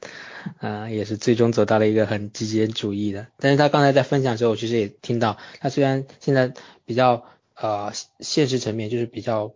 [0.57, 3.27] 啊、也是最终走到了一个很极简主义的。
[3.37, 6.51] 但是他刚才在分享的时候，我其实也听到，他虽然现在
[6.83, 7.25] 比较
[7.55, 9.53] 呃现实层面就是比较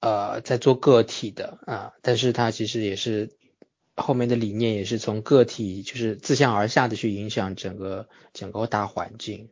[0.00, 3.30] 呃在做个体的啊、但是他其实也是
[3.96, 9.48] 后面的理念也是从个体就是自上而下的去影响整个整个大环境。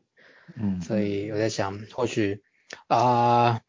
[0.56, 2.42] 嗯，所以我在想，或许
[2.86, 3.60] 啊、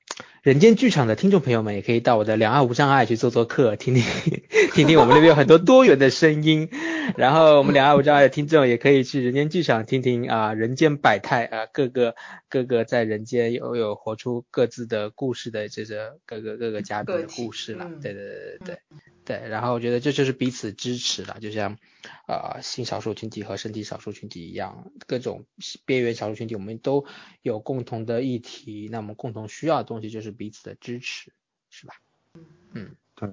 [0.49, 4.03] 人间剧场的听众朋友们也可以到我的两岸无障碍去做做客，听听
[4.73, 6.69] 听听我们那边有很多多元的声音。
[7.17, 12.15] 然后我们两岸无障碍的听众也可以去人间剧场听听啊、人间百态啊、各个
[12.49, 17.85] 各个在人间有有活出各自的故事的这个各个各个嘉宾的故事啦。
[17.88, 18.77] 嗯对对对对对。
[19.30, 21.77] 对，然后我觉得这就是彼此支持了，就像
[22.27, 25.45] 呃性少数群体和身体少数群体一样，各种
[25.85, 27.06] 边缘少数群体我们都
[27.43, 31.31] 有共同的议题，那我们共同需要的东西就是彼此的支持，
[31.69, 31.93] 是吧？
[32.73, 33.30] 嗯，对。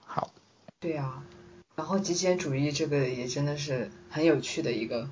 [0.00, 0.32] 好，
[0.80, 1.22] 对啊，
[1.76, 5.10] 然后极简主义这个也真的是很有趣的一个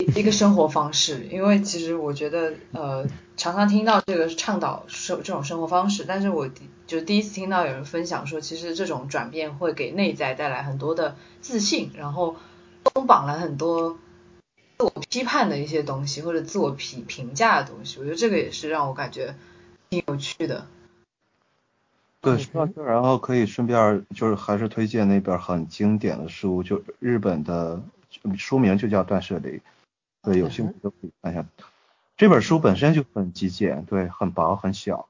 [0.00, 3.06] 一一个生活方式，因为其实我觉得呃
[3.36, 6.48] 常常听到这个倡导生这种生活方式，但是我
[6.86, 12.36] 就第一次听到有人分享说，其实这种转变会给内在带来很多的自信，然后
[12.94, 13.98] 松绑了很多
[14.78, 19.34] 自我批判的一些东西或者自我评评价的东西，我觉得这个也是让我感觉
[19.90, 20.66] 挺有趣的。
[22.22, 27.82] 对，说到这儿，然后可以顺便就是还是推荐那本很经典的书，就日本的
[28.36, 29.48] 书名就叫《断舍离》，
[30.22, 31.46] 对，有兴趣都可以看一下。
[32.16, 35.08] 这本书本身就很极简，对，很薄很小。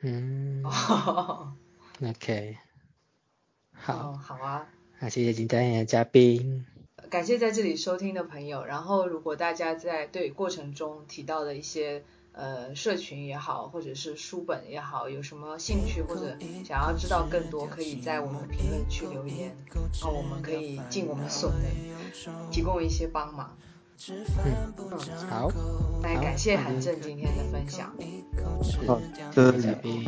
[0.00, 0.62] 嗯。
[2.04, 2.58] OK。
[3.72, 4.66] 好、好啊。
[4.98, 6.66] 那谢谢今天的嘉宾。
[7.10, 8.64] 感谢在这里收听的朋友。
[8.64, 23.56] 然后，如果大家在对过程中提到的一些呃社群也好，或者是书本也好，有什么兴趣或者想要知道更多，可以在我们评论区留言，然后我们可以尽我们所能提供一些帮忙。
[24.08, 24.72] 嗯，
[25.30, 25.48] 好，
[26.02, 27.92] 来感谢韩正今天的分享。
[28.86, 28.98] 好，
[29.32, 30.04] 谢谢嘉宾，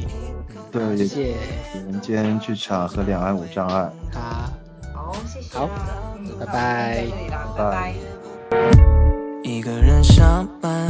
[0.97, 1.37] 谢谢。
[1.75, 3.91] 人间剧场和两岸无障碍。
[4.13, 4.53] 好，
[4.93, 5.57] 好，谢谢。
[5.57, 5.69] 好，
[6.41, 7.95] 拜拜，拜拜。
[9.45, 10.89] 一个人上班，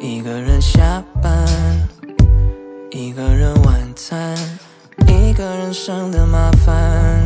[0.00, 1.46] 一个人下班，
[2.90, 4.36] 一个人晚餐，
[5.06, 7.21] 一个人生的麻烦。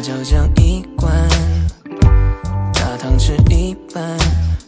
[0.00, 1.10] 椒酱一罐，
[2.72, 4.16] 大汤匙一半，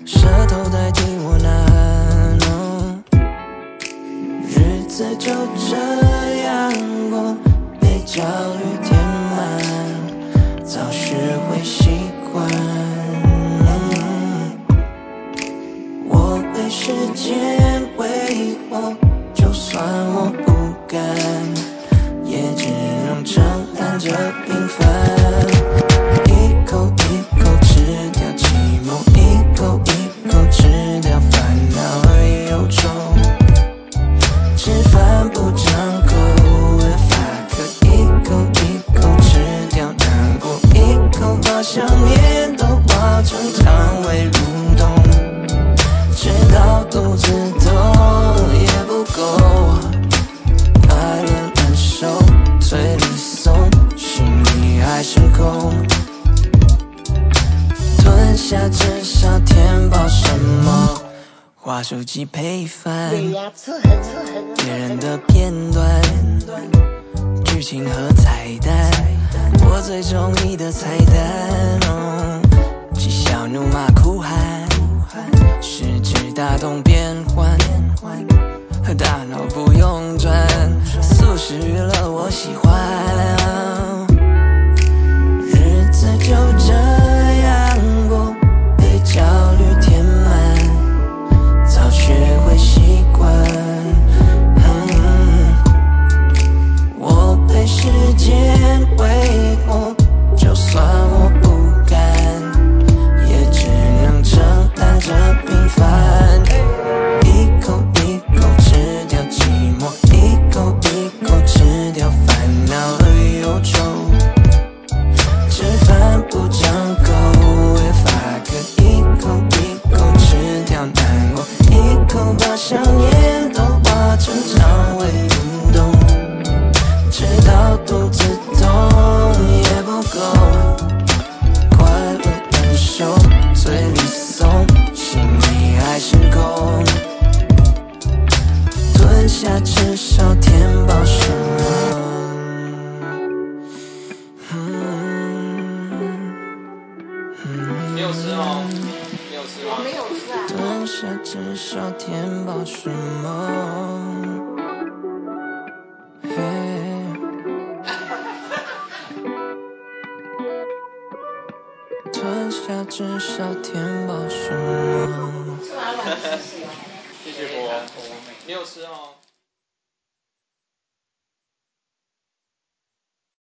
[0.05, 2.99] 舌头代替我呐喊、哦。
[4.45, 5.77] 日子就这
[6.43, 6.73] 样
[7.11, 7.37] 过，
[7.81, 9.01] 被焦虑填
[9.37, 11.15] 满，早学
[11.49, 12.45] 会习惯。
[16.09, 18.93] 我被时间挥我，
[19.33, 20.53] 就算我不
[20.89, 20.99] 敢。
[22.31, 22.69] 也只
[23.07, 23.43] 能承
[23.77, 24.11] 担着
[24.47, 25.60] 平凡。
[62.15, 63.90] de pay fun.